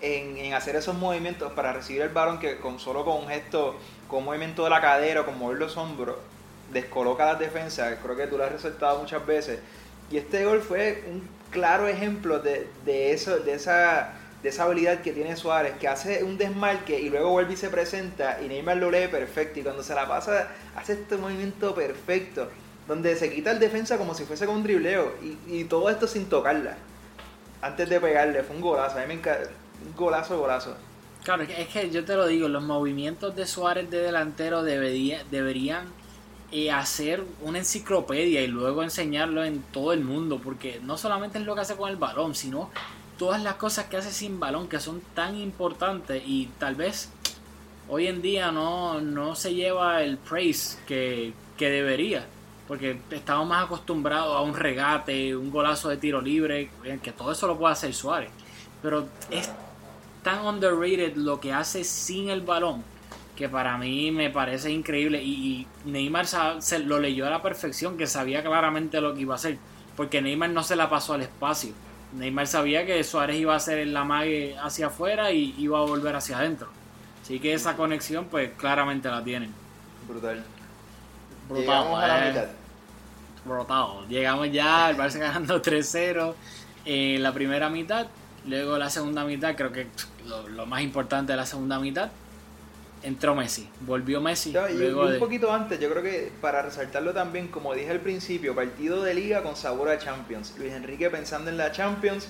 en, 0.00 0.36
en 0.36 0.54
hacer 0.54 0.76
esos 0.76 0.96
movimientos 0.96 1.52
para 1.52 1.72
recibir 1.72 2.02
el 2.02 2.10
balón 2.10 2.38
que 2.38 2.58
con 2.58 2.78
solo 2.78 3.04
con 3.04 3.22
un 3.22 3.28
gesto, 3.28 3.76
con 4.08 4.20
un 4.20 4.24
movimiento 4.26 4.64
de 4.64 4.70
la 4.70 4.80
cadera, 4.80 5.24
con 5.24 5.38
mover 5.38 5.58
los 5.58 5.76
hombros, 5.76 6.16
descoloca 6.72 7.24
las 7.24 7.38
defensas. 7.38 7.98
Creo 8.02 8.16
que 8.16 8.26
tú 8.26 8.36
lo 8.36 8.44
has 8.44 8.52
resaltado 8.52 8.98
muchas 8.98 9.24
veces. 9.24 9.60
Y 10.10 10.18
este 10.18 10.44
gol 10.44 10.60
fue 10.60 11.04
un 11.08 11.26
claro 11.50 11.86
ejemplo 11.88 12.38
de, 12.38 12.68
de 12.84 13.12
eso, 13.12 13.38
de 13.38 13.54
esa 13.54 14.14
de 14.42 14.48
esa 14.48 14.64
habilidad 14.64 15.00
que 15.02 15.12
tiene 15.12 15.36
Suárez, 15.36 15.74
que 15.78 15.86
hace 15.86 16.24
un 16.24 16.36
desmarque 16.36 16.98
y 16.98 17.10
luego 17.10 17.30
vuelve 17.30 17.52
y 17.54 17.56
se 17.56 17.68
presenta 17.68 18.40
y 18.42 18.48
Neymar 18.48 18.76
lo 18.76 18.90
lee 18.90 19.06
perfecto 19.08 19.60
y 19.60 19.62
cuando 19.62 19.82
se 19.82 19.94
la 19.94 20.08
pasa 20.08 20.48
hace 20.74 20.94
este 20.94 21.16
movimiento 21.16 21.74
perfecto, 21.74 22.48
donde 22.88 23.16
se 23.16 23.32
quita 23.32 23.50
el 23.52 23.58
defensa 23.58 23.96
como 23.98 24.14
si 24.14 24.24
fuese 24.24 24.46
con 24.46 24.56
un 24.56 24.62
dribleo 24.62 25.12
y, 25.22 25.60
y 25.60 25.64
todo 25.64 25.88
esto 25.90 26.06
sin 26.06 26.26
tocarla. 26.26 26.76
Antes 27.60 27.88
de 27.88 28.00
pegarle, 28.00 28.42
fue 28.42 28.56
un 28.56 28.62
golazo, 28.62 28.98
a 28.98 29.02
mí 29.02 29.06
me 29.08 29.14
encanta, 29.14 29.48
golazo, 29.96 30.38
golazo. 30.38 30.76
Claro, 31.22 31.44
es 31.44 31.68
que- 31.68 31.90
yo 31.90 32.04
te 32.04 32.16
lo 32.16 32.26
digo, 32.26 32.48
los 32.48 32.62
movimientos 32.64 33.36
de 33.36 33.46
Suárez 33.46 33.88
de 33.90 33.98
delantero 33.98 34.62
debería- 34.62 35.22
deberían 35.30 35.86
eh, 36.54 36.70
hacer 36.70 37.24
una 37.40 37.58
enciclopedia 37.60 38.42
y 38.42 38.46
luego 38.46 38.82
enseñarlo 38.82 39.42
en 39.42 39.62
todo 39.72 39.94
el 39.94 40.00
mundo, 40.04 40.38
porque 40.44 40.80
no 40.82 40.98
solamente 40.98 41.38
es 41.38 41.44
lo 41.46 41.54
que 41.54 41.62
hace 41.62 41.76
con 41.76 41.88
el 41.88 41.96
balón, 41.96 42.34
sino 42.34 42.68
todas 43.16 43.42
las 43.42 43.54
cosas 43.54 43.86
que 43.86 43.96
hace 43.96 44.10
sin 44.12 44.38
balón 44.38 44.68
que 44.68 44.78
son 44.78 45.00
tan 45.14 45.34
importantes 45.34 46.22
y 46.26 46.50
tal 46.58 46.74
vez 46.74 47.08
hoy 47.88 48.06
en 48.06 48.20
día 48.20 48.52
no, 48.52 49.00
no 49.00 49.34
se 49.34 49.54
lleva 49.54 50.02
el 50.02 50.18
praise 50.18 50.76
que, 50.86 51.32
que 51.56 51.70
debería, 51.70 52.26
porque 52.68 52.98
estamos 53.10 53.48
más 53.48 53.64
acostumbrados 53.64 54.36
a 54.36 54.40
un 54.40 54.54
regate, 54.54 55.36
un 55.36 55.50
golazo 55.50 55.88
de 55.88 55.96
tiro 55.96 56.20
libre, 56.20 56.70
que 57.02 57.12
todo 57.12 57.32
eso 57.32 57.46
lo 57.46 57.58
puede 57.58 57.72
hacer 57.72 57.92
Suárez, 57.94 58.30
pero 58.80 59.08
es 59.30 59.50
tan 60.22 60.46
underrated 60.46 61.16
lo 61.16 61.40
que 61.40 61.52
hace 61.52 61.84
sin 61.84 62.30
el 62.30 62.42
balón 62.42 62.84
que 63.36 63.48
para 63.48 63.78
mí 63.78 64.10
me 64.10 64.30
parece 64.30 64.70
increíble. 64.70 65.22
Y, 65.22 65.66
Neymar 65.84 66.26
lo 66.84 67.00
leyó 67.00 67.26
a 67.26 67.30
la 67.30 67.42
perfección 67.42 67.96
que 67.96 68.06
sabía 68.06 68.42
claramente 68.42 69.00
lo 69.00 69.14
que 69.14 69.22
iba 69.22 69.34
a 69.34 69.36
hacer 69.36 69.58
porque 69.96 70.22
Neymar 70.22 70.50
no 70.50 70.62
se 70.62 70.76
la 70.76 70.88
pasó 70.88 71.14
al 71.14 71.22
espacio. 71.22 71.72
Neymar 72.14 72.46
sabía 72.46 72.84
que 72.86 73.02
Suárez 73.04 73.36
iba 73.36 73.54
a 73.54 73.56
hacer 73.56 73.78
el 73.78 73.96
amague 73.96 74.56
hacia 74.58 74.86
afuera 74.86 75.32
y 75.32 75.54
iba 75.58 75.78
a 75.78 75.82
volver 75.82 76.14
hacia 76.16 76.38
adentro. 76.38 76.68
Así 77.22 77.40
que 77.40 77.54
esa 77.54 77.76
conexión 77.76 78.26
pues 78.30 78.50
claramente 78.56 79.08
la 79.08 79.22
tienen. 79.22 79.52
Brutal. 80.08 80.44
A 81.96 82.06
la 82.06 82.14
mitad. 82.28 82.46
Brotado. 83.44 84.06
Llegamos 84.08 84.50
ya, 84.52 84.90
el 84.90 84.96
Barça 84.96 85.18
ganando 85.18 85.60
3-0 85.62 86.34
en 86.84 87.22
la 87.22 87.32
primera 87.32 87.68
mitad. 87.68 88.06
Luego 88.46 88.78
la 88.78 88.90
segunda 88.90 89.24
mitad, 89.24 89.54
creo 89.54 89.72
que 89.72 89.86
lo, 90.26 90.48
lo 90.48 90.66
más 90.66 90.82
importante 90.82 91.32
de 91.32 91.36
la 91.36 91.46
segunda 91.46 91.78
mitad, 91.78 92.10
entró 93.02 93.34
Messi. 93.34 93.68
Volvió 93.80 94.20
Messi. 94.20 94.52
No, 94.52 94.68
y, 94.68 94.72
y 94.72 94.78
luego 94.78 95.02
un 95.06 95.12
de- 95.12 95.18
poquito 95.18 95.52
antes, 95.52 95.78
yo 95.80 95.90
creo 95.90 96.02
que 96.02 96.32
para 96.40 96.62
resaltarlo 96.62 97.12
también, 97.12 97.48
como 97.48 97.74
dije 97.74 97.90
al 97.90 98.00
principio, 98.00 98.54
partido 98.54 99.02
de 99.02 99.14
liga 99.14 99.42
con 99.42 99.56
sabor 99.56 99.88
a 99.90 99.98
Champions. 99.98 100.54
Luis 100.58 100.72
Enrique 100.72 101.10
pensando 101.10 101.50
en 101.50 101.56
la 101.56 101.72
Champions, 101.72 102.28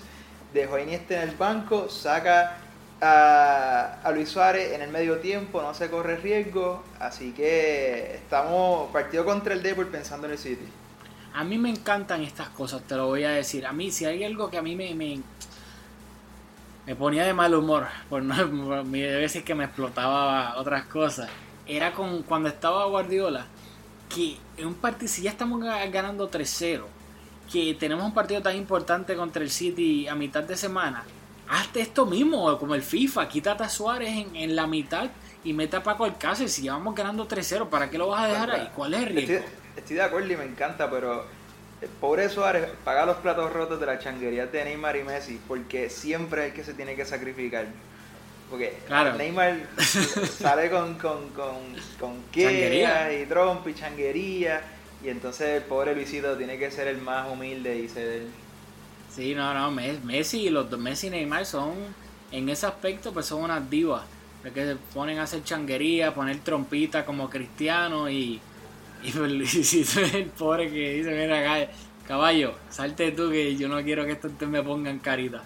dejó 0.55 0.77
a 0.77 0.81
Iniesta 0.83 1.23
en 1.23 1.29
el 1.31 1.37
banco, 1.37 1.89
saca 1.89 2.57
a, 3.03 3.99
a 4.03 4.11
Luis 4.13 4.29
Suárez 4.31 4.73
en 4.73 4.81
el 4.83 4.91
medio 4.91 5.19
tiempo, 5.19 5.61
no 5.61 5.75
se 5.75 5.91
corre 5.91 6.17
riesgo, 6.17 6.83
así 7.01 7.33
que 7.33 8.15
estamos 8.15 8.91
partido 8.93 9.25
contra 9.25 9.53
el 9.55 9.63
Depor 9.63 9.89
pensando 9.89 10.27
en 10.27 10.33
el 10.35 10.39
City. 10.39 10.67
A 11.35 11.45
mí 11.45 11.59
me 11.59 11.71
encantan 11.71 12.23
estas 12.23 12.49
cosas, 12.51 12.83
te 12.83 12.95
lo 12.95 13.07
voy 13.09 13.25
a 13.25 13.31
decir. 13.31 13.67
A 13.67 13.73
mí, 13.73 13.91
si 13.91 14.05
hay 14.05 14.23
algo 14.23 14.51
que 14.51 14.59
a 14.59 14.63
mí 14.63 14.77
me, 14.77 14.95
me, 14.95 15.21
me 16.87 16.95
ponía 16.97 17.25
de 17.25 17.33
mal 17.35 17.55
humor, 17.55 17.87
por 18.09 18.23
no 18.23 18.83
de 18.85 19.17
veces 19.17 19.43
que 19.43 19.55
me 19.55 19.65
explotaba 19.65 20.57
otras 20.59 20.85
cosas, 20.85 21.29
era 21.67 21.93
con 21.93 22.23
cuando 22.23 22.49
estaba 22.49 22.87
Guardiola, 22.87 23.47
que 24.15 24.37
en 24.57 24.67
un 24.67 24.75
partido, 24.75 25.09
si 25.09 25.23
ya 25.23 25.31
estamos 25.31 25.61
ga- 25.61 25.91
ganando 25.91 26.31
3-0, 26.31 26.83
que 27.51 27.75
tenemos 27.75 28.05
un 28.05 28.15
partido 28.15 28.43
tan 28.43 28.57
importante 28.57 29.17
contra 29.17 29.43
el 29.43 29.51
City 29.51 30.07
a 30.09 30.15
mitad 30.15 30.43
de 30.43 30.57
semana, 30.57 31.05
hazte 31.53 31.83
esto 31.83 32.07
mismo, 32.07 32.59
como 32.59 32.75
el 32.75 32.83
FIFA, 32.83 33.29
quítate 33.29 33.63
a 33.65 33.69
Suárez 33.69 34.09
en, 34.09 34.35
en 34.35 34.57
la 34.57 34.67
mitad 34.67 35.11
y 35.45 35.53
mete 35.53 35.77
a 35.77 35.83
Paco 35.83 36.05
Alcácer. 36.05 36.49
Si 36.49 36.63
ya 36.63 36.73
vamos 36.73 36.95
ganando 36.95 37.29
3-0, 37.29 37.69
¿para 37.69 37.91
qué 37.91 37.99
lo 37.99 38.09
vas 38.09 38.25
a 38.25 38.29
dejar 38.29 38.51
ahí? 38.51 38.71
¿Cuál 38.75 38.95
es 38.95 39.03
el 39.03 39.07
riesgo? 39.07 39.35
Estoy, 39.35 39.53
estoy 39.77 39.97
de 39.97 40.03
acuerdo 40.03 40.33
y 40.33 40.37
me 40.37 40.45
encanta, 40.45 40.91
pero 40.91 41.27
el 41.83 41.89
pobre 41.89 42.29
Suárez 42.31 42.69
paga 42.85 43.05
los 43.05 43.17
platos 43.19 43.53
rotos 43.53 43.79
de 43.79 43.87
la 43.87 43.99
changuería 43.99 44.47
de 44.47 44.65
Neymar 44.65 44.97
y 44.97 45.05
Messi, 45.05 45.41
porque 45.47 45.91
siempre 45.91 46.43
es 46.43 46.51
el 46.51 46.53
que 46.55 46.65
se 46.65 46.75
tiene 46.75 46.97
que 46.97 47.05
sacrificar. 47.05 47.67
Porque 48.49 48.79
Claro. 48.87 49.15
Neymar 49.15 49.61
sale 49.77 50.71
con, 50.71 50.95
con, 50.99 51.29
con, 51.31 51.59
con 52.01 52.23
y 52.35 53.27
trompa 53.27 53.69
y 53.71 53.75
changuería, 53.75 54.63
y 55.05 55.09
entonces 55.09 55.49
el 55.49 55.63
pobre 55.65 55.95
Luisito 55.95 56.37
tiene 56.37 56.59
que 56.59 56.71
ser 56.71 56.89
el 56.89 56.99
más 56.99 57.29
humilde 57.31 57.77
y 57.77 57.89
ser... 57.89 58.23
Sí, 59.15 59.35
no, 59.35 59.53
no, 59.55 59.71
Me- 59.71 59.99
Messi 60.01 60.47
y 60.47 60.51
los 60.51 60.71
dos, 60.71 60.81
Messi 60.81 61.09
y 61.09 61.11
Neymar 61.11 61.45
son, 61.47 61.75
en 62.31 62.49
ese 62.49 62.67
aspecto, 62.67 63.13
pues 63.13 63.27
son 63.27 63.43
unas 63.43 63.69
divas. 63.69 64.05
De 64.43 64.53
que 64.53 64.67
se 64.67 64.77
ponen 64.77 65.19
a 65.19 65.25
hacer 65.25 65.45
changuería, 65.45 66.15
poner 66.15 66.41
trompita 66.41 67.05
como 67.05 67.31
cristiano 67.31 68.11
y, 68.11 68.43
y 69.03 69.13
pues 69.13 69.97
el 70.15 70.27
pobre 70.31 70.71
que 70.71 70.95
dice, 70.95 71.11
mira, 71.13 71.43
ca- 71.45 71.73
caballo, 72.07 72.59
salte 72.69 73.13
tú 73.13 73.31
que 73.31 73.57
yo 73.57 73.69
no 73.69 73.83
quiero 73.85 74.05
que 74.07 74.13
estos 74.13 74.37
te 74.39 74.47
me 74.47 74.63
pongan 74.63 74.99
carita. 75.01 75.45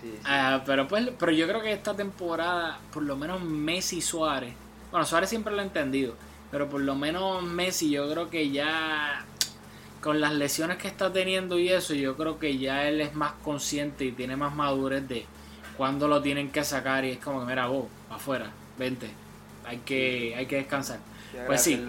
Sí, 0.00 0.20
sí. 0.20 0.20
Ah, 0.24 0.62
pero 0.66 0.88
pues, 0.88 1.10
pero 1.18 1.32
yo 1.32 1.46
creo 1.46 1.62
que 1.62 1.72
esta 1.72 1.94
temporada, 1.94 2.80
por 2.92 3.02
lo 3.04 3.16
menos 3.16 3.42
Messi 3.42 4.00
Suárez, 4.00 4.54
bueno, 4.90 5.06
Suárez 5.06 5.30
siempre 5.30 5.54
lo 5.54 5.60
ha 5.60 5.64
entendido, 5.64 6.16
pero 6.50 6.68
por 6.68 6.80
lo 6.80 6.94
menos 6.94 7.42
Messi 7.42 7.90
yo 7.90 8.10
creo 8.10 8.30
que 8.30 8.50
ya 8.50 9.24
con 10.04 10.20
las 10.20 10.34
lesiones 10.34 10.76
que 10.76 10.86
está 10.86 11.10
teniendo 11.10 11.58
y 11.58 11.70
eso, 11.70 11.94
yo 11.94 12.14
creo 12.14 12.38
que 12.38 12.58
ya 12.58 12.86
él 12.86 13.00
es 13.00 13.14
más 13.14 13.32
consciente 13.42 14.04
y 14.04 14.12
tiene 14.12 14.36
más 14.36 14.54
madurez 14.54 15.08
de 15.08 15.24
cuándo 15.78 16.08
lo 16.08 16.20
tienen 16.20 16.50
que 16.50 16.62
sacar 16.62 17.06
y 17.06 17.12
es 17.12 17.18
como 17.18 17.40
que 17.40 17.46
mira 17.46 17.68
vos, 17.68 17.86
afuera, 18.10 18.50
vente, 18.78 19.08
hay 19.64 19.78
que, 19.78 20.34
hay 20.36 20.44
que 20.44 20.56
descansar. 20.56 20.98
Pues 21.46 21.62
sí. 21.62 21.82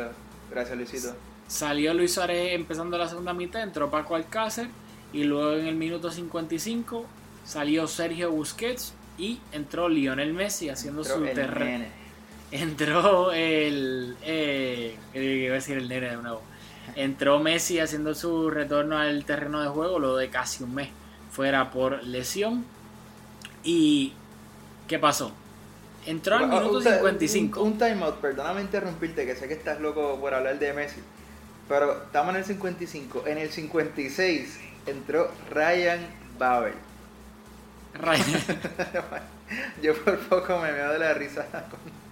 Gracias, 0.50 0.78
Luisito. 0.78 1.14
Salió 1.50 1.94
Luis 1.94 2.14
Suárez 2.14 2.54
empezando 2.54 2.98
la 2.98 3.10
segunda 3.10 3.34
mitad, 3.34 3.62
entró 3.62 3.92
Paco 3.92 4.16
Alcácer 4.16 4.70
y 5.12 5.26
luego 5.26 5.52
en 5.52 5.68
el 5.68 5.76
minuto 5.76 6.10
55 6.10 7.06
salió 7.44 7.86
Sergio 7.86 8.32
Busquets 8.32 8.94
y 9.18 9.42
entró 9.52 9.90
Lionel 9.90 10.32
Messi 10.32 10.70
haciendo 10.70 11.02
Entró 11.02 11.18
su 11.18 11.26
terreno. 11.26 11.84
Entró 12.52 13.34
el, 13.34 14.16
eh, 14.22 14.96
eh, 15.14 15.22
iba 15.22 15.52
a 15.52 15.56
decir 15.56 15.78
el 15.78 15.90
nene 15.90 16.12
de 16.12 16.16
nuevo. 16.16 16.42
Entró 16.96 17.40
Messi 17.40 17.80
haciendo 17.80 18.14
su 18.16 18.50
retorno 18.50 18.98
al 18.98 19.26
terreno 19.26 19.62
de 19.62 19.68
juego 19.70 20.00
luego 20.00 20.18
de 20.18 20.30
casi 20.30 20.64
un 20.64 20.76
mes 20.76 20.90
fuera 21.32 21.72
por 21.72 22.04
lesión. 22.04 22.66
¿Y 23.64 24.14
qué 24.88 25.00
pasó? 25.00 25.32
Entró 26.06 26.36
al 26.38 26.44
Ah, 26.46 26.48
minuto 26.48 26.78
un 26.78 26.84
ti- 26.84 26.90
55. 26.92 27.62
Un, 27.62 27.72
un 27.74 27.78
timeout, 27.80 28.16
perdóname 28.18 28.62
interrumpirte, 28.62 29.26
que 29.26 29.36
sé 29.36 29.48
que 29.48 29.56
estás 29.56 29.80
loco 29.82 30.20
por 30.20 30.34
hablar 30.34 30.60
de 30.60 30.72
Messi. 30.74 31.02
Pero 31.68 32.04
estamos 32.04 32.30
en 32.36 32.42
el 32.42 32.46
55. 32.46 33.24
En 33.26 33.38
el 33.40 33.50
56 33.50 34.60
entró 34.86 35.32
Ryan 35.50 36.00
Babel. 36.38 36.76
Ryan- 37.96 38.60
Yo 39.82 39.96
por 40.04 40.20
poco 40.28 40.60
me 40.60 40.72
veo 40.72 40.92
de 40.94 41.00
la 41.00 41.14
risa. 41.16 41.46
con- 41.72 42.05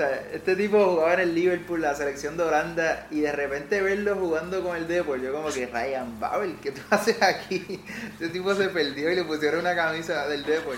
sea, 0.00 0.22
este 0.32 0.56
tipo 0.56 0.84
jugaba 0.84 1.14
en 1.14 1.20
el 1.20 1.34
Liverpool, 1.34 1.80
la 1.80 1.94
selección 1.94 2.36
de 2.36 2.44
Holanda, 2.44 3.06
y 3.10 3.20
de 3.20 3.32
repente 3.32 3.80
verlo 3.80 4.16
jugando 4.16 4.62
con 4.62 4.76
el 4.76 4.88
Depor, 4.88 5.20
yo 5.20 5.32
como 5.32 5.48
que 5.48 5.66
Ryan 5.66 6.18
Babel, 6.18 6.56
¿qué 6.62 6.72
tú 6.72 6.80
haces 6.90 7.22
aquí? 7.22 7.80
Este 8.12 8.28
tipo 8.28 8.54
se 8.54 8.68
perdió 8.68 9.10
y 9.10 9.16
le 9.16 9.24
pusieron 9.24 9.60
una 9.60 9.74
camisa 9.74 10.26
del 10.28 10.44
Depor. 10.44 10.76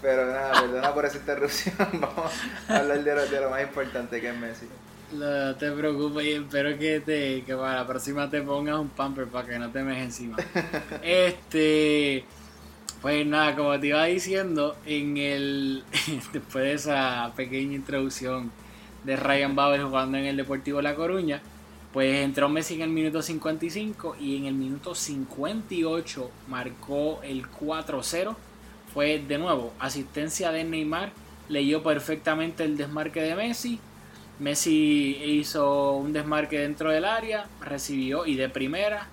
Pero 0.00 0.26
nada, 0.26 0.60
perdona 0.60 0.94
por 0.94 1.04
esa 1.04 1.16
interrupción. 1.18 1.74
Vamos 2.00 2.32
a 2.68 2.76
hablar 2.76 3.02
de 3.02 3.14
lo, 3.14 3.26
de 3.26 3.40
lo 3.40 3.50
más 3.50 3.62
importante 3.62 4.20
que 4.20 4.28
es 4.28 4.36
Messi. 4.36 4.66
No 5.12 5.56
te 5.56 5.72
preocupes 5.72 6.24
y 6.24 6.32
espero 6.32 6.78
que 6.78 7.00
te 7.00 7.42
que 7.42 7.56
para 7.56 7.76
la 7.76 7.86
próxima 7.86 8.28
te 8.28 8.42
pongas 8.42 8.78
un 8.78 8.90
pamper 8.90 9.26
para 9.26 9.48
que 9.48 9.58
no 9.58 9.70
te 9.70 9.82
mejes 9.82 10.04
encima. 10.04 10.36
Este, 11.02 12.24
pues 13.00 13.24
nada, 13.26 13.54
como 13.54 13.78
te 13.78 13.88
iba 13.88 14.04
diciendo, 14.04 14.76
en 14.84 15.16
el 15.16 15.84
después 16.32 16.64
de 16.64 16.72
esa 16.72 17.32
pequeña 17.36 17.74
introducción 17.74 18.50
de 19.04 19.16
Ryan 19.16 19.54
Babel 19.54 19.84
jugando 19.84 20.18
en 20.18 20.24
el 20.24 20.36
Deportivo 20.36 20.82
La 20.82 20.96
Coruña, 20.96 21.40
pues 21.92 22.16
entró 22.24 22.48
Messi 22.48 22.74
en 22.74 22.82
el 22.82 22.90
minuto 22.90 23.22
55 23.22 24.16
y 24.20 24.36
en 24.36 24.46
el 24.46 24.54
minuto 24.54 24.94
58 24.94 26.30
marcó 26.48 27.20
el 27.22 27.48
4-0. 27.48 28.36
Fue 28.92 29.18
de 29.20 29.38
nuevo 29.38 29.72
asistencia 29.78 30.50
de 30.50 30.64
Neymar, 30.64 31.12
leyó 31.48 31.82
perfectamente 31.82 32.64
el 32.64 32.76
desmarque 32.76 33.22
de 33.22 33.36
Messi. 33.36 33.78
Messi 34.40 35.18
hizo 35.24 35.94
un 35.94 36.12
desmarque 36.12 36.58
dentro 36.58 36.90
del 36.90 37.04
área, 37.04 37.46
recibió 37.60 38.26
y 38.26 38.36
de 38.36 38.48
primera 38.48 39.08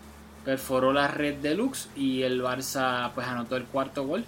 perforó 0.45 0.93
la 0.93 1.07
red 1.07 1.35
de 1.35 1.55
Lux 1.55 1.89
y 1.95 2.21
el 2.23 2.41
Barça 2.41 3.11
pues 3.13 3.27
anotó 3.27 3.57
el 3.57 3.65
cuarto 3.65 4.05
gol, 4.05 4.23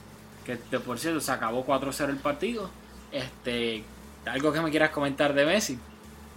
que 0.46 0.58
de 0.72 0.80
por 0.80 0.98
cierto 1.00 1.22
se 1.22 1.32
acabó 1.32 1.66
4-0 1.66 2.10
el 2.10 2.18
partido. 2.18 2.70
Este, 3.12 3.84
algo 4.26 4.52
que 4.52 4.60
me 4.62 4.72
quieras 4.72 4.90
comentar 4.90 5.34
de 5.34 5.46
Messi. 5.46 5.80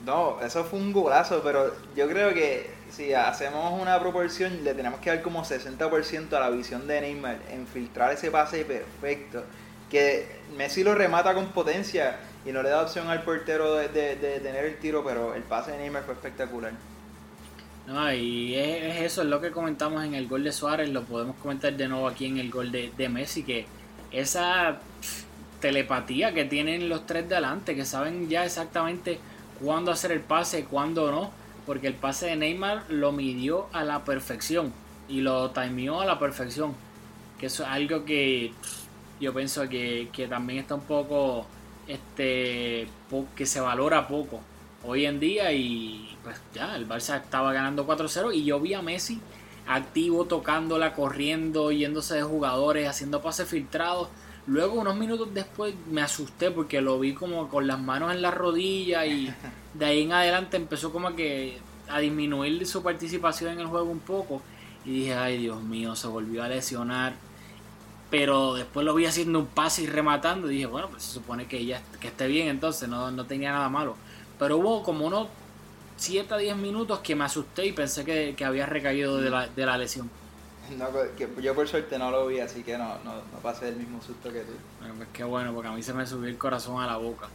No, 0.04 0.40
eso 0.40 0.64
fue 0.64 0.78
un 0.78 0.92
golazo, 0.92 1.42
pero 1.42 1.74
yo 1.94 2.08
creo 2.08 2.32
que 2.32 2.70
si 2.90 3.12
hacemos 3.12 3.80
una 3.80 3.98
proporción, 4.00 4.64
le 4.64 4.74
tenemos 4.74 5.00
que 5.00 5.10
dar 5.10 5.22
como 5.22 5.44
60% 5.44 6.32
a 6.32 6.40
la 6.40 6.50
visión 6.50 6.86
de 6.86 7.00
Neymar 7.02 7.38
en 7.50 7.66
filtrar 7.66 8.12
ese 8.12 8.30
pase 8.30 8.64
perfecto. 8.64 9.44
Que 9.90 10.40
Messi 10.56 10.84
lo 10.84 10.94
remata 10.94 11.34
con 11.34 11.48
potencia 11.48 12.16
y 12.46 12.52
no 12.52 12.62
le 12.62 12.70
da 12.70 12.82
opción 12.82 13.08
al 13.08 13.22
portero 13.22 13.74
de, 13.74 13.88
de- 13.88 14.16
de 14.16 14.40
tener 14.40 14.64
el 14.64 14.78
tiro, 14.78 15.04
pero 15.04 15.34
el 15.34 15.42
pase 15.42 15.72
de 15.72 15.78
Neymar 15.78 16.04
fue 16.04 16.14
espectacular. 16.14 16.72
No, 17.90 18.12
y 18.14 18.54
es, 18.54 18.84
es 18.84 19.02
eso, 19.02 19.22
es 19.22 19.26
lo 19.28 19.40
que 19.40 19.50
comentamos 19.50 20.04
en 20.04 20.14
el 20.14 20.28
gol 20.28 20.44
de 20.44 20.52
Suárez, 20.52 20.90
lo 20.90 21.02
podemos 21.02 21.34
comentar 21.38 21.76
de 21.76 21.88
nuevo 21.88 22.06
aquí 22.06 22.26
en 22.26 22.38
el 22.38 22.48
gol 22.48 22.70
de, 22.70 22.92
de 22.96 23.08
Messi, 23.08 23.42
que 23.42 23.66
esa 24.12 24.78
telepatía 25.60 26.32
que 26.32 26.44
tienen 26.44 26.88
los 26.88 27.04
tres 27.04 27.28
delante, 27.28 27.74
que 27.74 27.84
saben 27.84 28.28
ya 28.28 28.44
exactamente 28.44 29.18
cuándo 29.60 29.90
hacer 29.90 30.12
el 30.12 30.20
pase, 30.20 30.66
cuándo 30.66 31.10
no, 31.10 31.32
porque 31.66 31.88
el 31.88 31.94
pase 31.94 32.26
de 32.26 32.36
Neymar 32.36 32.84
lo 32.90 33.10
midió 33.10 33.66
a 33.72 33.82
la 33.82 34.04
perfección 34.04 34.72
y 35.08 35.22
lo 35.22 35.50
timeó 35.50 36.00
a 36.00 36.06
la 36.06 36.20
perfección, 36.20 36.76
que 37.40 37.46
eso 37.46 37.64
es 37.64 37.70
algo 37.70 38.04
que 38.04 38.52
yo 39.20 39.34
pienso 39.34 39.68
que, 39.68 40.10
que 40.12 40.28
también 40.28 40.60
está 40.60 40.76
un 40.76 40.82
poco, 40.82 41.44
este, 41.88 42.86
que 43.34 43.46
se 43.46 43.58
valora 43.58 44.06
poco 44.06 44.42
hoy 44.84 45.06
en 45.06 45.20
día 45.20 45.52
y 45.52 46.16
pues 46.22 46.40
ya 46.54 46.76
el 46.76 46.88
Barça 46.88 47.20
estaba 47.20 47.52
ganando 47.52 47.86
4-0 47.86 48.34
y 48.34 48.44
yo 48.44 48.60
vi 48.60 48.74
a 48.74 48.82
Messi 48.82 49.20
activo 49.66 50.24
tocándola, 50.24 50.94
corriendo, 50.94 51.70
yéndose 51.70 52.16
de 52.16 52.22
jugadores, 52.22 52.88
haciendo 52.88 53.22
pases 53.22 53.48
filtrados. 53.48 54.08
Luego 54.46 54.80
unos 54.80 54.96
minutos 54.96 55.28
después 55.32 55.74
me 55.88 56.02
asusté 56.02 56.50
porque 56.50 56.80
lo 56.80 56.98
vi 56.98 57.14
como 57.14 57.48
con 57.48 57.66
las 57.66 57.78
manos 57.80 58.12
en 58.12 58.22
la 58.22 58.30
rodilla 58.30 59.06
y 59.06 59.32
de 59.74 59.84
ahí 59.84 60.02
en 60.02 60.12
adelante 60.12 60.56
empezó 60.56 60.92
como 60.92 61.14
que 61.14 61.58
a 61.88 62.00
disminuir 62.00 62.66
su 62.66 62.82
participación 62.82 63.52
en 63.52 63.60
el 63.60 63.66
juego 63.66 63.90
un 63.90 64.00
poco 64.00 64.42
y 64.84 64.90
dije, 64.90 65.14
ay 65.14 65.38
Dios 65.38 65.62
mío, 65.62 65.94
se 65.94 66.08
volvió 66.08 66.42
a 66.42 66.48
lesionar. 66.48 67.14
Pero 68.10 68.54
después 68.54 68.84
lo 68.84 68.94
vi 68.94 69.06
haciendo 69.06 69.38
un 69.38 69.46
pase 69.46 69.82
y 69.82 69.86
rematando 69.86 70.50
y 70.50 70.54
dije, 70.54 70.66
bueno, 70.66 70.88
pues 70.88 71.04
se 71.04 71.12
supone 71.12 71.46
que 71.46 71.64
ya 71.64 71.80
que 72.00 72.08
esté 72.08 72.26
bien 72.26 72.48
entonces, 72.48 72.88
no, 72.88 73.12
no 73.12 73.24
tenía 73.24 73.52
nada 73.52 73.68
malo. 73.68 73.94
Pero 74.40 74.56
hubo 74.56 74.82
como 74.82 75.06
unos 75.06 75.28
7 75.98 76.34
a 76.34 76.38
10 76.38 76.56
minutos 76.56 77.00
que 77.00 77.14
me 77.14 77.24
asusté 77.24 77.66
y 77.66 77.72
pensé 77.72 78.04
que, 78.06 78.34
que 78.34 78.44
había 78.44 78.64
recaído 78.64 79.18
de 79.18 79.28
la, 79.28 79.46
de 79.46 79.66
la 79.66 79.76
lesión. 79.76 80.10
No, 80.78 80.88
que 81.16 81.28
yo 81.42 81.54
por 81.54 81.68
suerte 81.68 81.98
no 81.98 82.10
lo 82.10 82.26
vi, 82.26 82.40
así 82.40 82.62
que 82.62 82.78
no, 82.78 82.88
no, 83.04 83.16
no 83.16 83.38
pasé 83.42 83.68
el 83.68 83.76
mismo 83.76 84.00
susto 84.02 84.32
que 84.32 84.40
tú. 84.40 84.52
Bueno, 84.78 84.94
pues 84.96 85.08
qué 85.12 85.24
bueno, 85.24 85.52
porque 85.52 85.68
a 85.68 85.72
mí 85.72 85.82
se 85.82 85.92
me 85.92 86.06
subió 86.06 86.28
el 86.28 86.38
corazón 86.38 86.82
a 86.82 86.86
la 86.86 86.96
boca. 86.96 87.28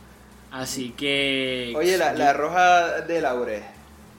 Así 0.51 0.91
que... 0.91 1.73
Oye, 1.75 1.97
la, 1.97 2.13
la 2.13 2.33
roja 2.33 3.01
de 3.01 3.21
Laure, 3.21 3.63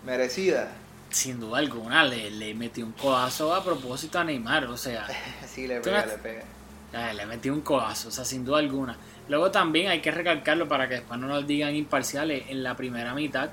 merecida. 0.05 0.68
Sin 1.11 1.40
duda 1.40 1.59
alguna, 1.59 2.05
le, 2.05 2.31
le 2.31 2.55
metí 2.55 2.83
un 2.83 2.92
codazo 2.92 3.53
a 3.53 3.64
propósito 3.64 4.18
a 4.18 4.25
Neymar, 4.25 4.66
o 4.66 4.77
sea... 4.77 5.07
Sí, 5.49 5.66
le 5.66 5.81
pega, 5.81 6.07
le 6.07 6.18
pega. 6.18 7.12
Le 7.14 7.27
metí 7.27 7.51
un 7.51 7.62
codazo, 7.62 8.09
o 8.09 8.12
sea, 8.12 8.25
sin 8.25 8.44
duda 8.44 8.59
alguna. 8.59 8.96
Luego 9.29 9.51
también 9.51 9.89
hay 9.89 10.01
que 10.01 10.11
recalcarlo 10.11 10.69
para 10.69 10.89
que 10.89 10.95
después 10.95 11.19
no 11.19 11.27
nos 11.27 11.47
digan 11.47 11.75
imparciales. 11.75 12.45
En 12.49 12.62
la 12.62 12.77
primera 12.77 13.12
mitad, 13.15 13.51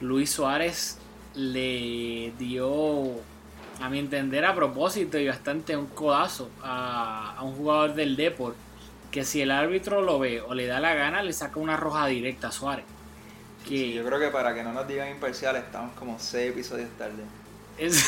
Luis 0.00 0.30
Suárez 0.30 0.98
le 1.34 2.32
dio, 2.38 3.12
a 3.80 3.88
mi 3.88 3.98
entender, 3.98 4.44
a 4.44 4.54
propósito 4.54 5.18
y 5.18 5.26
bastante 5.26 5.76
un 5.76 5.86
codazo 5.86 6.50
a, 6.62 7.34
a 7.36 7.42
un 7.42 7.54
jugador 7.56 7.94
del 7.94 8.16
Depor. 8.16 8.54
Que 9.10 9.24
si 9.24 9.40
el 9.40 9.50
árbitro 9.50 10.02
lo 10.02 10.18
ve 10.18 10.42
o 10.42 10.52
le 10.54 10.66
da 10.66 10.80
la 10.80 10.94
gana, 10.94 11.22
le 11.22 11.32
saca 11.32 11.58
una 11.60 11.76
roja 11.76 12.06
directa 12.06 12.48
a 12.48 12.52
Suárez. 12.52 12.84
Que 13.64 13.68
Sí, 13.70 13.92
yo 13.94 14.04
creo 14.04 14.18
que 14.20 14.28
para 14.28 14.54
que 14.54 14.62
no 14.62 14.72
nos 14.72 14.86
digan 14.86 15.08
imparciales, 15.10 15.62
estamos 15.64 15.94
como 15.94 16.18
seis 16.18 16.50
episodios 16.50 16.90
tarde. 16.98 17.22
es- 17.78 18.04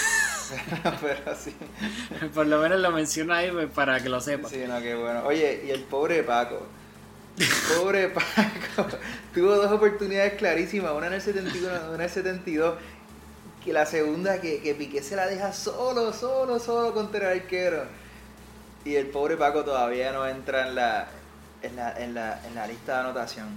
Pero 1.03 1.37
sí. 1.37 1.55
por 2.35 2.47
lo 2.47 2.59
menos 2.59 2.81
lo 2.81 2.91
menciono 2.91 3.35
ahí 3.35 3.51
pues, 3.51 3.69
para 3.71 4.01
que 4.03 4.09
lo 4.09 4.21
sepa. 4.21 4.49
Sí, 4.49 4.63
no, 4.67 4.81
qué 4.81 4.95
bueno. 4.95 5.23
Oye, 5.25 5.65
y 5.67 5.71
el 5.71 5.83
pobre 5.83 6.23
Paco. 6.23 6.67
Pobre 7.77 8.09
Paco. 8.09 8.89
Tuvo 9.35 9.57
dos 9.57 9.71
oportunidades 9.71 10.35
clarísimas, 10.35 10.93
una 10.93 11.07
en 11.09 11.15
el 11.15 11.21
71, 11.21 11.69
una 11.69 11.95
en 11.95 12.01
el 12.01 12.11
72. 12.11 12.75
Que 13.65 13.73
la 13.73 13.87
segunda 13.87 14.41
que, 14.41 14.61
que 14.61 14.75
Piqué 14.75 15.03
se 15.03 15.17
la 15.17 15.27
deja 15.27 15.53
solo, 15.53 16.13
solo, 16.13 16.59
solo 16.59 16.95
contra 16.95 17.33
el 17.33 17.41
arquero. 17.41 17.85
Y 18.85 18.95
el 18.95 19.07
pobre 19.07 19.37
Paco 19.37 19.65
todavía 19.65 20.13
no 20.13 20.27
entra 20.27 20.69
en 20.69 20.75
la, 20.75 21.09
en 21.63 21.77
la, 21.77 21.93
en 21.99 22.15
la, 22.15 22.47
en 22.47 22.55
la 22.55 22.67
lista 22.67 22.95
de 22.95 23.01
anotación. 23.01 23.49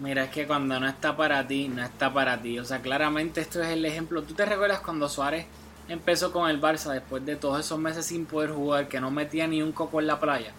Mira, 0.00 0.24
es 0.24 0.30
que 0.30 0.46
cuando 0.46 0.78
no 0.80 0.88
está 0.88 1.16
para 1.16 1.46
ti, 1.46 1.68
no 1.68 1.84
está 1.84 2.12
para 2.12 2.40
ti. 2.40 2.58
O 2.58 2.64
sea, 2.64 2.80
claramente 2.80 3.40
esto 3.40 3.62
es 3.62 3.68
el 3.68 3.84
ejemplo. 3.84 4.22
¿Tú 4.22 4.34
te 4.34 4.44
recuerdas 4.44 4.80
cuando 4.80 5.08
Suárez 5.08 5.46
empezó 5.88 6.32
con 6.32 6.50
el 6.50 6.60
Barça 6.60 6.92
después 6.92 7.24
de 7.24 7.36
todos 7.36 7.60
esos 7.60 7.78
meses 7.78 8.04
sin 8.06 8.26
poder 8.26 8.50
jugar, 8.50 8.88
que 8.88 9.00
no 9.00 9.10
metía 9.10 9.46
ni 9.46 9.62
un 9.62 9.72
coco 9.72 10.00
en 10.00 10.08
la 10.08 10.18
playa? 10.18 10.52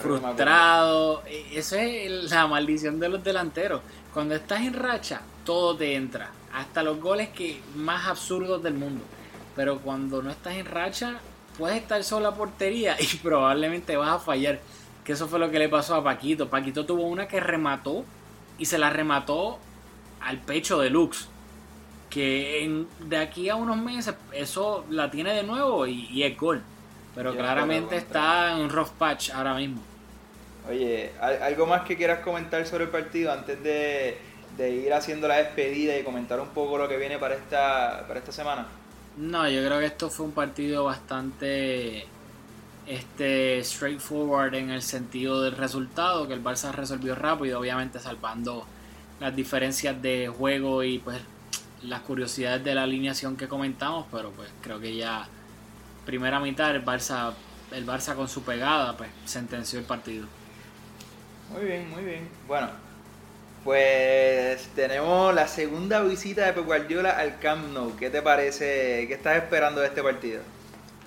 Frustrado. 0.00 1.22
Eh, 1.26 1.46
Eso 1.54 1.76
es 1.76 2.30
la 2.30 2.46
maldición 2.46 2.98
de 2.98 3.08
los 3.08 3.22
delanteros. 3.22 3.82
Cuando 4.12 4.34
estás 4.34 4.62
en 4.62 4.74
racha, 4.74 5.20
todo 5.44 5.76
te 5.76 5.94
entra. 5.94 6.30
Hasta 6.52 6.82
los 6.82 7.00
goles 7.00 7.28
que 7.30 7.60
más 7.74 8.06
absurdos 8.06 8.62
del 8.62 8.74
mundo. 8.74 9.04
Pero 9.54 9.78
cuando 9.80 10.22
no 10.22 10.30
estás 10.30 10.54
en 10.54 10.66
racha, 10.66 11.20
puedes 11.58 11.76
estar 11.76 12.02
solo 12.04 12.28
a 12.28 12.34
portería 12.34 12.96
y 13.00 13.06
probablemente 13.22 13.96
vas 13.96 14.10
a 14.10 14.18
fallar. 14.18 14.60
Que 15.04 15.12
eso 15.12 15.28
fue 15.28 15.38
lo 15.38 15.50
que 15.50 15.58
le 15.58 15.68
pasó 15.68 15.94
a 15.94 16.02
Paquito. 16.04 16.48
Paquito 16.48 16.84
tuvo 16.84 17.02
una 17.02 17.28
que 17.28 17.38
remató 17.40 18.04
y 18.58 18.66
se 18.66 18.78
la 18.78 18.90
remató 18.90 19.58
al 20.20 20.38
pecho 20.40 20.80
de 20.80 20.90
Lux. 20.90 21.28
Que 22.10 22.84
de 23.00 23.16
aquí 23.18 23.48
a 23.48 23.56
unos 23.56 23.76
meses 23.76 24.14
eso 24.32 24.84
la 24.90 25.10
tiene 25.10 25.32
de 25.34 25.42
nuevo 25.42 25.86
y 25.86 26.22
es 26.22 26.36
gol. 26.36 26.62
Pero 27.16 27.32
Y 27.32 27.36
claramente 27.36 27.96
es 27.96 28.04
está 28.04 28.52
en 28.52 28.58
un 28.60 28.70
rough 28.70 28.92
patch 28.96 29.30
ahora 29.30 29.54
mismo. 29.56 29.82
Oye, 30.62 31.16
¿al- 31.20 31.42
¿algo 31.42 31.66
más 31.66 31.82
que 31.82 31.96
quieras 31.96 32.20
comentar 32.20 32.66
sobre 32.66 32.84
el 32.84 32.90
partido 32.90 33.32
antes 33.32 33.62
de, 33.62 34.20
de 34.56 34.70
ir 34.72 34.92
haciendo 34.92 35.28
la 35.28 35.36
despedida 35.36 35.96
y 35.96 36.02
comentar 36.04 36.40
un 36.40 36.52
poco 36.52 36.76
lo 36.78 36.88
que 36.88 36.96
viene 36.98 37.18
para 37.18 37.36
esta, 37.36 38.04
para 38.08 38.18
esta 38.18 38.32
semana? 38.32 38.82
No, 39.14 39.48
yo 39.48 39.64
creo 39.64 39.78
que 39.80 39.86
esto 39.86 40.10
fue 40.10 40.26
un 40.26 40.34
partido 40.34 40.84
bastante 40.84 42.12
este 42.84 43.62
straightforward 43.64 44.54
en 44.56 44.70
el 44.70 44.82
sentido 44.82 45.42
del 45.42 45.56
resultado, 45.56 46.28
que 46.28 46.34
el 46.34 46.42
Barça 46.44 46.72
resolvió 46.72 47.14
rápido, 47.14 47.60
obviamente 47.60 48.00
salvando 48.00 48.70
las 49.20 49.34
diferencias 49.36 50.00
de 50.02 50.28
juego 50.28 50.84
y 50.84 50.98
pues 51.00 51.22
las 51.82 52.02
curiosidades 52.02 52.64
de 52.64 52.74
la 52.74 52.84
alineación 52.84 53.36
que 53.36 53.48
comentamos, 53.48 54.06
pero 54.12 54.32
pues 54.32 54.54
creo 54.60 54.80
que 54.80 54.96
ya 54.96 55.30
primera 56.06 56.40
mitad 56.40 56.74
el 56.74 56.84
Barça 56.84 57.34
el 57.72 57.84
Barça 57.84 58.14
con 58.14 58.28
su 58.28 58.42
pegada 58.42 58.96
pues 58.96 59.10
sentenció 59.26 59.78
el 59.78 59.84
partido. 59.84 60.26
Muy 61.52 61.64
bien, 61.64 61.90
muy 61.90 62.04
bien. 62.04 62.28
Bueno, 62.48 62.68
pues 63.64 64.68
tenemos 64.74 65.34
la 65.34 65.48
segunda 65.48 66.00
visita 66.02 66.46
de 66.46 66.52
Pep 66.52 66.64
Guardiola 66.64 67.10
al 67.18 67.38
Camp 67.40 67.72
Nou. 67.72 67.96
¿Qué 67.96 68.10
te 68.10 68.22
parece? 68.22 69.04
¿Qué 69.08 69.14
estás 69.14 69.36
esperando 69.36 69.80
de 69.80 69.88
este 69.88 70.02
partido? 70.02 70.40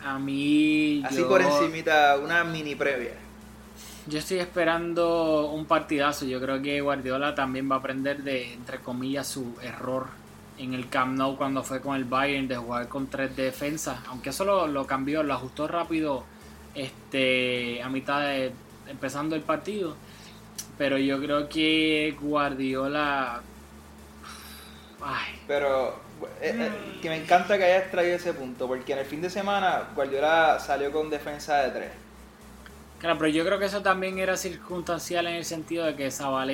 A 0.04 0.20
mí 0.20 1.02
Así 1.06 1.18
yo- 1.18 1.30
por 1.30 1.42
encimita, 1.42 2.18
una 2.22 2.44
mini 2.44 2.76
previa. 2.76 3.14
Yo 4.08 4.20
estoy 4.20 4.40
esperando 4.40 5.50
un 5.52 5.66
partidazo. 5.66 6.26
Yo 6.26 6.42
creo 6.42 6.62
que 6.62 6.82
Guardiola 6.82 7.36
también 7.36 7.70
va 7.70 7.76
a 7.76 7.80
aprender 7.80 8.24
de, 8.24 8.54
entre 8.54 8.80
comillas, 8.80 9.28
su 9.28 9.56
error 9.62 10.08
en 10.60 10.74
el 10.74 10.90
Camp 10.90 11.18
Nou 11.18 11.38
cuando 11.38 11.64
fue 11.64 11.82
con 11.82 11.96
el 11.96 12.06
Bayern 12.06 12.48
de 12.48 12.58
jugar 12.58 12.88
con 12.88 13.08
tres 13.10 13.36
defensas. 13.36 14.00
Aunque 14.08 14.30
eso 14.30 14.46
lo, 14.46 14.68
lo 14.68 14.86
cambió, 14.86 15.24
lo 15.24 15.34
ajustó 15.34 15.68
rápido 15.68 16.26
este, 16.76 17.82
a 17.82 17.90
mitad 17.90 18.22
de 18.22 18.54
empezando 18.88 19.36
el 19.36 19.42
partido. 19.42 19.96
Pero 20.78 20.98
yo 20.98 21.20
creo 21.22 21.50
que 21.50 22.16
Guardiola... 22.20 23.42
Ay, 25.02 25.42
Pero 25.48 26.02
eh, 26.42 26.56
eh, 26.60 27.00
que 27.02 27.10
me 27.10 27.18
encanta 27.18 27.58
que 27.58 27.64
hayas 27.64 27.90
traído 27.92 28.16
ese 28.18 28.34
punto, 28.34 28.68
porque 28.68 28.94
en 28.94 29.00
el 29.00 29.06
fin 29.06 29.22
de 29.22 29.30
semana 29.30 29.90
Guardiola 29.96 30.60
salió 30.60 30.92
con 30.92 31.10
defensa 31.10 31.58
de 31.64 31.72
tres. 31.72 31.92
claro, 33.00 33.18
pero 33.18 33.30
yo 33.30 33.46
creo 33.46 33.60
que 33.60 33.66
eso 33.66 33.82
también 33.82 34.20
era 34.20 34.36
circunstancial 34.38 35.28
en 35.28 35.36
el 35.36 35.46
sentido 35.46 35.86
de 35.86 35.96
que 35.96 36.12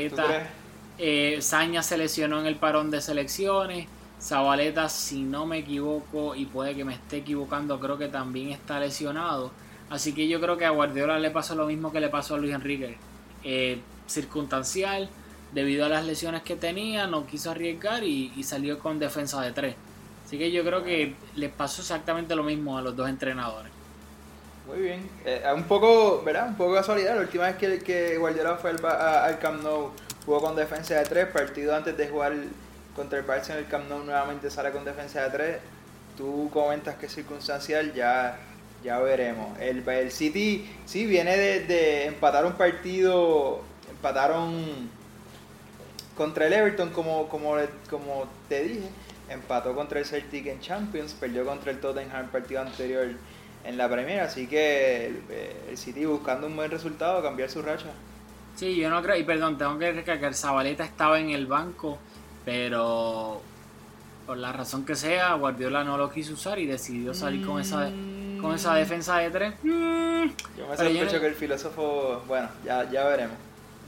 ¿Tú 0.10 0.18
Zabaleta... 0.18 0.52
Eh, 0.98 1.40
Saña 1.42 1.84
se 1.84 1.98
lesionó 1.98 2.40
en 2.40 2.46
el 2.46 2.58
parón 2.58 2.90
de 2.92 3.02
selecciones. 3.02 3.88
Zabaleta, 4.22 4.90
si 4.90 5.22
no 5.24 5.46
me 5.46 5.60
equivoco, 5.60 6.36
y 6.36 6.46
puede 6.46 6.76
que 6.76 6.86
me 6.86 6.94
esté 6.94 7.18
equivocando, 7.18 7.80
creo 7.80 7.98
que 7.98 8.08
también 8.08 8.50
está 8.50 8.80
lesionado. 8.80 9.52
Así 9.90 10.14
que 10.14 10.28
yo 10.28 10.42
creo 10.42 10.58
que 10.58 10.66
a 10.66 10.72
Guardiola 10.72 11.20
le 11.20 11.32
pasó 11.32 11.56
lo 11.56 11.68
mismo 11.68 11.92
que 11.92 12.00
le 12.00 12.10
pasó 12.10 12.36
a 12.36 12.38
Luis 12.40 12.54
Enrique. 12.54 12.98
Eh, 13.44 13.80
circunstancial, 14.08 15.10
debido 15.52 15.86
a 15.86 15.90
las 15.90 16.06
lesiones 16.06 16.42
que 16.44 16.56
tenía, 16.56 17.08
no 17.08 17.26
quiso 17.28 17.52
arriesgar 17.52 18.04
y, 18.04 18.44
salió 18.44 18.80
con 18.80 19.00
defensa 19.00 19.42
de 19.42 19.52
tres. 19.52 19.76
Así 20.26 20.38
que 20.40 20.52
yo 20.52 20.64
creo 20.64 20.84
que 20.84 21.16
les 21.36 21.52
pasó 21.52 21.82
exactamente 21.82 22.36
lo 22.36 22.44
mismo 22.44 22.78
a 22.78 22.82
los 22.82 22.96
dos 22.96 23.08
entrenadores. 23.10 23.72
Muy 24.68 24.80
bien. 24.82 25.08
Eh, 25.24 25.44
un 25.56 25.64
poco, 25.66 26.24
¿verdad? 26.26 26.48
Un 26.50 26.56
poco 26.56 26.74
casualidad. 26.74 27.16
La 27.16 27.22
última 27.22 27.46
vez 27.46 27.56
que, 27.58 27.80
que 27.84 28.18
Guardiola 28.18 28.58
fue 28.58 28.72
al, 28.72 28.84
a- 28.86 29.26
al 29.26 29.38
Camp 29.40 29.62
Nou 29.62 29.92
jugó 30.26 30.42
con 30.42 30.56
defensa 30.56 30.96
de 30.96 31.06
tres. 31.06 31.28
Partido 31.28 31.76
antes 31.76 31.96
de 31.96 32.08
jugar 32.08 32.34
contra 32.96 33.20
el 33.20 33.26
Barça 33.26 33.52
en 33.52 33.58
el 33.58 33.68
Camp 33.68 33.90
Nou 33.90 34.04
nuevamente 34.04 34.50
sale 34.50 34.72
con 34.72 34.86
defensa 34.86 35.24
de 35.24 35.30
tres. 35.30 35.58
Tú 36.18 36.50
comentas 36.52 36.96
que 36.96 37.08
es 37.08 37.14
circunstancial, 37.14 37.94
ya, 37.94 38.38
ya 38.84 39.00
veremos. 39.00 39.60
El, 39.60 39.88
el 39.88 40.12
City 40.12 40.66
sí 40.86 41.06
viene 41.06 41.36
de, 41.38 41.60
de 41.62 42.06
empatar 42.06 42.46
un 42.46 42.54
partido, 42.54 43.62
empataron 43.90 44.90
contra 46.16 46.48
el 46.48 46.54
Everton 46.54 46.90
como, 46.92 47.28
como, 47.28 47.56
como 47.90 48.28
te 48.48 48.64
dije. 48.64 48.90
Empató 49.28 49.74
contra 49.74 49.98
el 49.98 50.06
Celtic 50.06 50.46
en 50.46 50.60
Champions, 50.60 51.14
perdió 51.14 51.46
contra 51.46 51.72
el 51.72 51.80
Tottenham 51.80 52.26
el 52.26 52.30
partido 52.30 52.62
anterior 52.62 53.08
en 53.64 53.76
la 53.76 53.90
Premier, 53.90 54.20
así 54.20 54.46
que 54.46 55.08
el, 55.08 55.24
el 55.72 55.78
City 55.80 56.06
buscando 56.06 56.46
un 56.46 56.56
buen 56.56 56.70
resultado, 56.70 57.24
cambiar 57.24 57.50
su 57.50 57.64
racha. 57.64 57.88
Sí, 58.56 58.76
yo 58.76 58.88
no 58.92 59.02
creo, 59.02 59.18
y 59.18 59.24
perdón, 59.24 59.58
tengo 59.58 59.80
que 59.80 59.92
recalcar, 59.92 60.36
Zabaleta 60.36 60.86
estaba 60.86 61.20
en 61.20 61.32
el 61.32 61.48
banco, 61.48 61.98
pero 62.46 63.42
por 64.26 64.38
la 64.38 64.52
razón 64.54 64.86
que 64.86 64.96
sea, 64.96 65.34
Guardiola 65.34 65.84
no 65.84 65.98
lo 65.98 66.10
quiso 66.12 66.34
usar 66.34 66.60
y 66.60 66.66
decidió 66.66 67.14
salir 67.14 67.46
con 67.46 67.60
esa 67.60 67.90
con 68.42 68.54
esa 68.54 68.76
defensa 68.76 69.18
de 69.18 69.32
tres. 69.32 69.54
Mm, 69.64 69.68
Yo 70.58 70.68
me 70.68 70.72
yo 70.72 70.78
sospecho 70.78 71.20
que 71.20 71.28
el 71.28 71.36
filósofo, 71.36 72.24
bueno, 72.28 72.48
ya, 72.64 72.90
ya 72.92 73.04
veremos. 73.06 73.36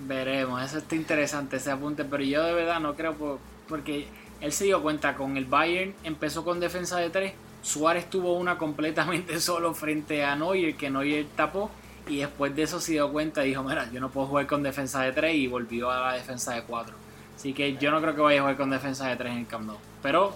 veremos, 0.01 0.61
eso 0.63 0.77
está 0.79 0.95
interesante 0.95 1.57
ese 1.57 1.71
apunte, 1.71 2.03
pero 2.05 2.23
yo 2.23 2.43
de 2.43 2.53
verdad 2.53 2.79
no 2.79 2.95
creo 2.95 3.13
por- 3.13 3.39
porque 3.67 4.07
él 4.41 4.51
se 4.51 4.65
dio 4.65 4.81
cuenta 4.81 5.15
con 5.15 5.37
el 5.37 5.45
Bayern, 5.45 5.93
empezó 6.03 6.43
con 6.43 6.59
defensa 6.59 6.97
de 6.99 7.09
tres, 7.09 7.33
Suárez 7.61 8.09
tuvo 8.09 8.33
una 8.37 8.57
completamente 8.57 9.39
solo 9.41 9.73
frente 9.73 10.23
a 10.23 10.35
Neuer, 10.35 10.75
que 10.75 10.89
Neuer 10.89 11.25
tapó, 11.35 11.69
y 12.07 12.17
después 12.19 12.55
de 12.55 12.63
eso 12.63 12.79
se 12.79 12.93
dio 12.93 13.11
cuenta 13.11 13.43
y 13.45 13.49
dijo, 13.49 13.63
mira, 13.63 13.89
yo 13.91 13.99
no 13.99 14.09
puedo 14.09 14.27
jugar 14.27 14.47
con 14.47 14.63
defensa 14.63 15.01
de 15.01 15.11
tres 15.11 15.35
y 15.35 15.47
volvió 15.47 15.91
a 15.91 15.99
la 15.99 16.13
defensa 16.13 16.53
de 16.55 16.63
cuatro. 16.63 16.95
Así 17.37 17.53
que 17.53 17.77
yo 17.77 17.91
no 17.91 18.01
creo 18.01 18.13
que 18.15 18.21
vaya 18.21 18.39
a 18.39 18.41
jugar 18.41 18.57
con 18.57 18.69
defensa 18.71 19.07
de 19.07 19.15
tres 19.15 19.31
en 19.31 19.37
el 19.39 19.47
Camp 19.47 19.65
Nou. 19.67 19.77
Pero 20.03 20.33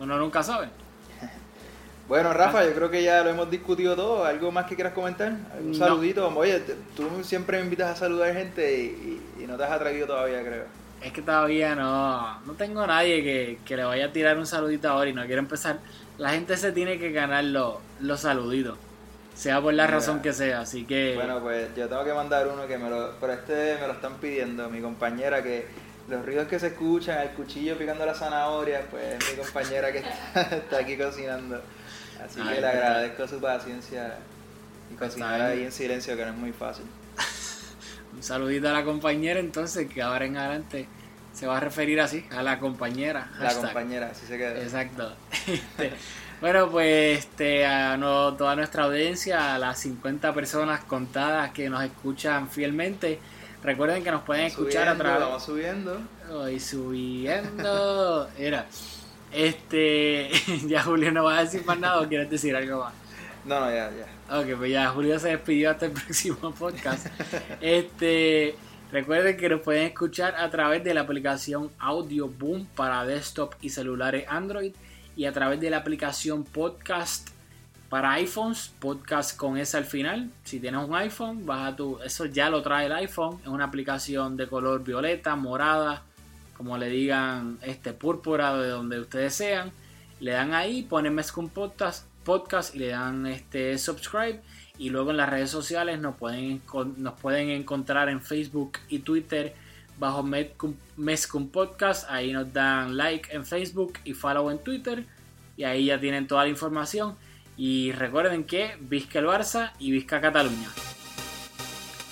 uno 0.00 0.18
nunca 0.18 0.42
sabe. 0.42 0.68
Bueno, 2.08 2.32
Rafa, 2.34 2.64
yo 2.66 2.74
creo 2.74 2.90
que 2.90 3.02
ya 3.02 3.22
lo 3.22 3.30
hemos 3.30 3.48
discutido 3.50 3.94
todo. 3.96 4.24
¿Algo 4.24 4.50
más 4.52 4.66
que 4.66 4.74
quieras 4.74 4.92
comentar? 4.92 5.32
¿Un 5.60 5.70
No. 5.70 5.74
saludito? 5.78 6.28
Oye, 6.36 6.60
tú 6.96 7.08
siempre 7.22 7.58
me 7.58 7.64
invitas 7.64 7.90
a 7.90 7.96
saludar 7.96 8.34
gente 8.34 8.74
y, 9.38 9.46
no 9.46 9.56
te 9.56 9.64
has 9.64 9.70
atrevido 9.70 10.08
todavía, 10.08 10.42
creo. 10.42 10.64
Es 11.00 11.12
que 11.12 11.22
todavía 11.22 11.74
no, 11.74 12.40
no 12.40 12.52
tengo 12.54 12.86
nadie 12.86 13.22
que, 13.22 13.58
que 13.64 13.76
le 13.76 13.84
vaya 13.84 14.06
a 14.06 14.12
tirar 14.12 14.36
un 14.36 14.46
saludito 14.46 14.88
ahora 14.90 15.08
y 15.10 15.12
no 15.12 15.24
quiero 15.26 15.38
empezar. 15.40 15.78
La 16.18 16.30
gente 16.30 16.56
se 16.56 16.72
tiene 16.72 16.98
que 16.98 17.12
ganar 17.12 17.44
los, 17.44 17.76
los 18.00 18.20
saluditos, 18.20 18.76
sea 19.34 19.60
por 19.60 19.72
la 19.72 19.84
Mira. 19.84 19.96
razón 19.96 20.20
que 20.20 20.32
sea. 20.32 20.60
Así 20.60 20.84
que 20.84 21.14
Bueno, 21.14 21.40
pues 21.40 21.74
yo 21.76 21.88
tengo 21.88 22.04
que 22.04 22.12
mandar 22.12 22.46
uno 22.48 22.66
que 22.66 22.76
me 22.78 22.90
lo, 22.90 23.12
pero 23.20 23.32
este 23.32 23.78
me 23.80 23.86
lo 23.86 23.94
están 23.94 24.14
pidiendo, 24.16 24.68
mi 24.68 24.80
compañera, 24.80 25.42
que 25.42 25.66
los 26.12 26.24
ruidos 26.26 26.46
que 26.48 26.58
se 26.58 26.68
escuchan, 26.68 27.18
el 27.20 27.30
cuchillo 27.30 27.76
picando 27.76 28.04
las 28.06 28.18
zanahorias, 28.18 28.82
pues 28.90 29.02
es 29.22 29.30
mi 29.30 29.42
compañera 29.42 29.90
que 29.92 29.98
está, 29.98 30.40
está 30.56 30.78
aquí 30.78 30.96
cocinando. 30.96 31.60
Así 32.24 32.40
Ay, 32.42 32.54
que 32.56 32.60
le 32.60 32.66
agradezco 32.68 33.26
su 33.26 33.40
paciencia 33.40 34.16
y 34.90 34.94
Pues, 34.94 35.10
cocinar 35.10 35.40
ahí 35.40 35.64
en 35.64 35.72
silencio, 35.72 36.16
que 36.16 36.24
no 36.24 36.30
es 36.30 36.36
muy 36.36 36.52
fácil. 36.52 36.84
un 38.14 38.22
saludito 38.22 38.68
a 38.68 38.72
la 38.72 38.84
compañera 38.84 39.40
entonces, 39.40 39.88
que 39.92 40.02
ahora 40.02 40.24
en 40.26 40.36
adelante 40.36 40.86
se 41.32 41.46
va 41.46 41.56
a 41.56 41.60
referir 41.60 42.00
así, 42.00 42.24
a 42.30 42.42
la 42.42 42.58
compañera. 42.58 43.30
La 43.38 43.46
hashtag. 43.46 43.64
compañera, 43.64 44.08
así 44.12 44.26
se 44.26 44.36
queda. 44.38 44.60
Exacto. 44.62 45.14
Este, 45.48 45.92
bueno, 46.40 46.70
pues 46.70 47.20
este, 47.20 47.64
a 47.64 47.96
no- 47.96 48.34
toda 48.34 48.54
nuestra 48.56 48.84
audiencia, 48.84 49.54
a 49.54 49.58
las 49.58 49.78
50 49.78 50.34
personas 50.34 50.84
contadas 50.84 51.52
que 51.52 51.70
nos 51.70 51.82
escuchan 51.84 52.50
fielmente, 52.50 53.18
recuerden 53.62 54.02
que 54.02 54.10
nos 54.10 54.22
pueden 54.22 54.44
Vamos 54.44 54.58
escuchar 54.58 54.88
a 54.88 54.96
través... 54.96 55.20
Vamos 55.20 55.44
subiendo. 55.44 56.00
Hoy 56.30 56.60
subiendo. 56.60 58.28
Era. 58.38 58.66
Este. 59.32 60.30
Ya 60.66 60.82
Julio 60.82 61.10
no 61.10 61.24
va 61.24 61.38
a 61.38 61.44
decir 61.44 61.64
más 61.64 61.78
nada 61.78 62.00
o 62.00 62.08
quieres 62.08 62.30
decir 62.30 62.54
algo 62.54 62.80
más. 62.84 62.94
No, 63.44 63.60
no, 63.60 63.70
ya, 63.70 63.90
ya. 63.90 64.38
Ok, 64.38 64.56
pues 64.56 64.70
ya 64.70 64.88
Julio 64.90 65.18
se 65.18 65.30
despidió 65.30 65.70
hasta 65.70 65.86
el 65.86 65.92
próximo 65.92 66.52
podcast. 66.52 67.06
Este. 67.60 68.54
Recuerden 68.92 69.38
que 69.38 69.48
nos 69.48 69.62
pueden 69.62 69.84
escuchar 69.84 70.34
a 70.36 70.50
través 70.50 70.84
de 70.84 70.92
la 70.92 71.00
aplicación 71.00 71.70
Audio 71.78 72.28
Boom 72.28 72.66
para 72.76 73.06
desktop 73.06 73.54
y 73.62 73.70
celulares 73.70 74.26
Android 74.28 74.74
y 75.16 75.24
a 75.24 75.32
través 75.32 75.60
de 75.60 75.70
la 75.70 75.78
aplicación 75.78 76.44
Podcast 76.44 77.30
para 77.92 78.12
iPhones, 78.12 78.72
podcast 78.78 79.36
con 79.36 79.58
S 79.58 79.76
al 79.76 79.84
final. 79.84 80.30
Si 80.44 80.58
tienes 80.58 80.82
un 80.82 80.94
iPhone, 80.94 81.44
baja 81.44 81.76
tu, 81.76 82.00
eso 82.00 82.24
ya 82.24 82.48
lo 82.48 82.62
trae 82.62 82.86
el 82.86 82.92
iPhone. 82.92 83.38
Es 83.42 83.48
una 83.48 83.64
aplicación 83.64 84.34
de 84.34 84.46
color 84.46 84.82
violeta, 84.82 85.36
morada, 85.36 86.02
como 86.56 86.78
le 86.78 86.88
digan, 86.88 87.58
este 87.60 87.92
púrpura 87.92 88.56
de 88.56 88.70
donde 88.70 88.98
ustedes 88.98 89.34
sean. 89.34 89.72
Le 90.20 90.30
dan 90.30 90.54
ahí, 90.54 90.84
ponen 90.84 91.14
Mezcum 91.14 91.50
Podcast, 91.50 92.06
podcast 92.24 92.74
y 92.74 92.78
le 92.78 92.88
dan 92.88 93.26
este 93.26 93.76
subscribe. 93.76 94.40
Y 94.78 94.88
luego 94.88 95.10
en 95.10 95.18
las 95.18 95.28
redes 95.28 95.50
sociales 95.50 96.00
nos 96.00 96.16
pueden, 96.16 96.62
nos 96.96 97.20
pueden 97.20 97.50
encontrar 97.50 98.08
en 98.08 98.22
Facebook 98.22 98.78
y 98.88 99.00
Twitter 99.00 99.54
bajo 99.98 100.22
Mezcum 100.96 101.48
Podcast. 101.50 102.08
Ahí 102.08 102.32
nos 102.32 102.50
dan 102.54 102.96
like 102.96 103.36
en 103.36 103.44
Facebook 103.44 103.98
y 104.04 104.14
follow 104.14 104.50
en 104.50 104.60
Twitter. 104.60 105.04
Y 105.58 105.64
ahí 105.64 105.84
ya 105.84 106.00
tienen 106.00 106.26
toda 106.26 106.44
la 106.44 106.48
información. 106.48 107.16
Y 107.64 107.92
recuerden 107.92 108.42
que 108.42 108.74
Vizca 108.80 109.20
el 109.20 109.26
Barça 109.26 109.70
y 109.78 109.92
Vizca 109.92 110.20
Cataluña. 110.20 110.68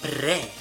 Re. 0.04 0.59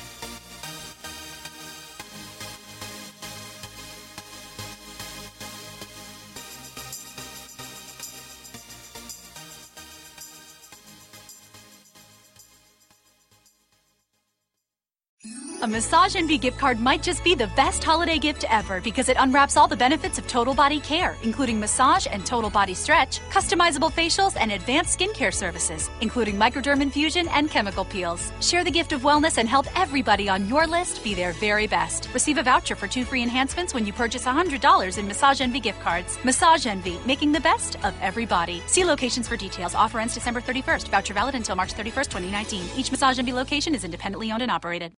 Massage 15.69 16.15
Envy 16.15 16.39
gift 16.39 16.57
card 16.57 16.79
might 16.79 17.03
just 17.03 17.23
be 17.23 17.35
the 17.35 17.45
best 17.55 17.83
holiday 17.83 18.17
gift 18.17 18.43
ever 18.49 18.81
because 18.81 19.07
it 19.07 19.17
unwraps 19.19 19.55
all 19.55 19.67
the 19.67 19.77
benefits 19.77 20.17
of 20.17 20.25
total 20.25 20.55
body 20.55 20.79
care, 20.79 21.15
including 21.21 21.59
massage 21.59 22.07
and 22.09 22.25
total 22.25 22.49
body 22.49 22.73
stretch, 22.73 23.19
customizable 23.29 23.91
facials, 23.91 24.35
and 24.39 24.51
advanced 24.51 24.97
skincare 24.97 25.31
services, 25.31 25.91
including 26.01 26.37
microderm 26.37 26.81
infusion 26.81 27.27
and 27.27 27.51
chemical 27.51 27.85
peels. 27.85 28.31
Share 28.41 28.63
the 28.63 28.71
gift 28.71 28.93
of 28.93 29.03
wellness 29.03 29.37
and 29.37 29.47
help 29.47 29.67
everybody 29.79 30.27
on 30.27 30.47
your 30.47 30.65
list 30.65 31.03
be 31.03 31.13
their 31.13 31.33
very 31.33 31.67
best. 31.67 32.09
Receive 32.15 32.39
a 32.39 32.43
voucher 32.43 32.75
for 32.75 32.87
two 32.87 33.05
free 33.05 33.21
enhancements 33.21 33.71
when 33.71 33.85
you 33.85 33.93
purchase 33.93 34.25
$100 34.25 34.97
in 34.97 35.07
Massage 35.07 35.39
Envy 35.39 35.59
gift 35.59 35.81
cards. 35.81 36.17
Massage 36.25 36.65
Envy, 36.65 36.97
making 37.05 37.31
the 37.31 37.41
best 37.41 37.75
of 37.85 37.93
every 38.01 38.25
body. 38.25 38.63
See 38.65 38.85
locations 38.85 39.27
for 39.27 39.37
details. 39.37 39.75
Offer 39.75 39.99
ends 39.99 40.15
December 40.15 40.41
31st. 40.41 40.87
Voucher 40.89 41.13
valid 41.13 41.35
until 41.35 41.55
March 41.55 41.75
31st, 41.75 42.09
2019. 42.09 42.63
Each 42.75 42.89
Massage 42.89 43.19
Envy 43.19 43.33
location 43.33 43.75
is 43.75 43.83
independently 43.83 44.31
owned 44.31 44.41
and 44.41 44.49
operated. 44.49 44.93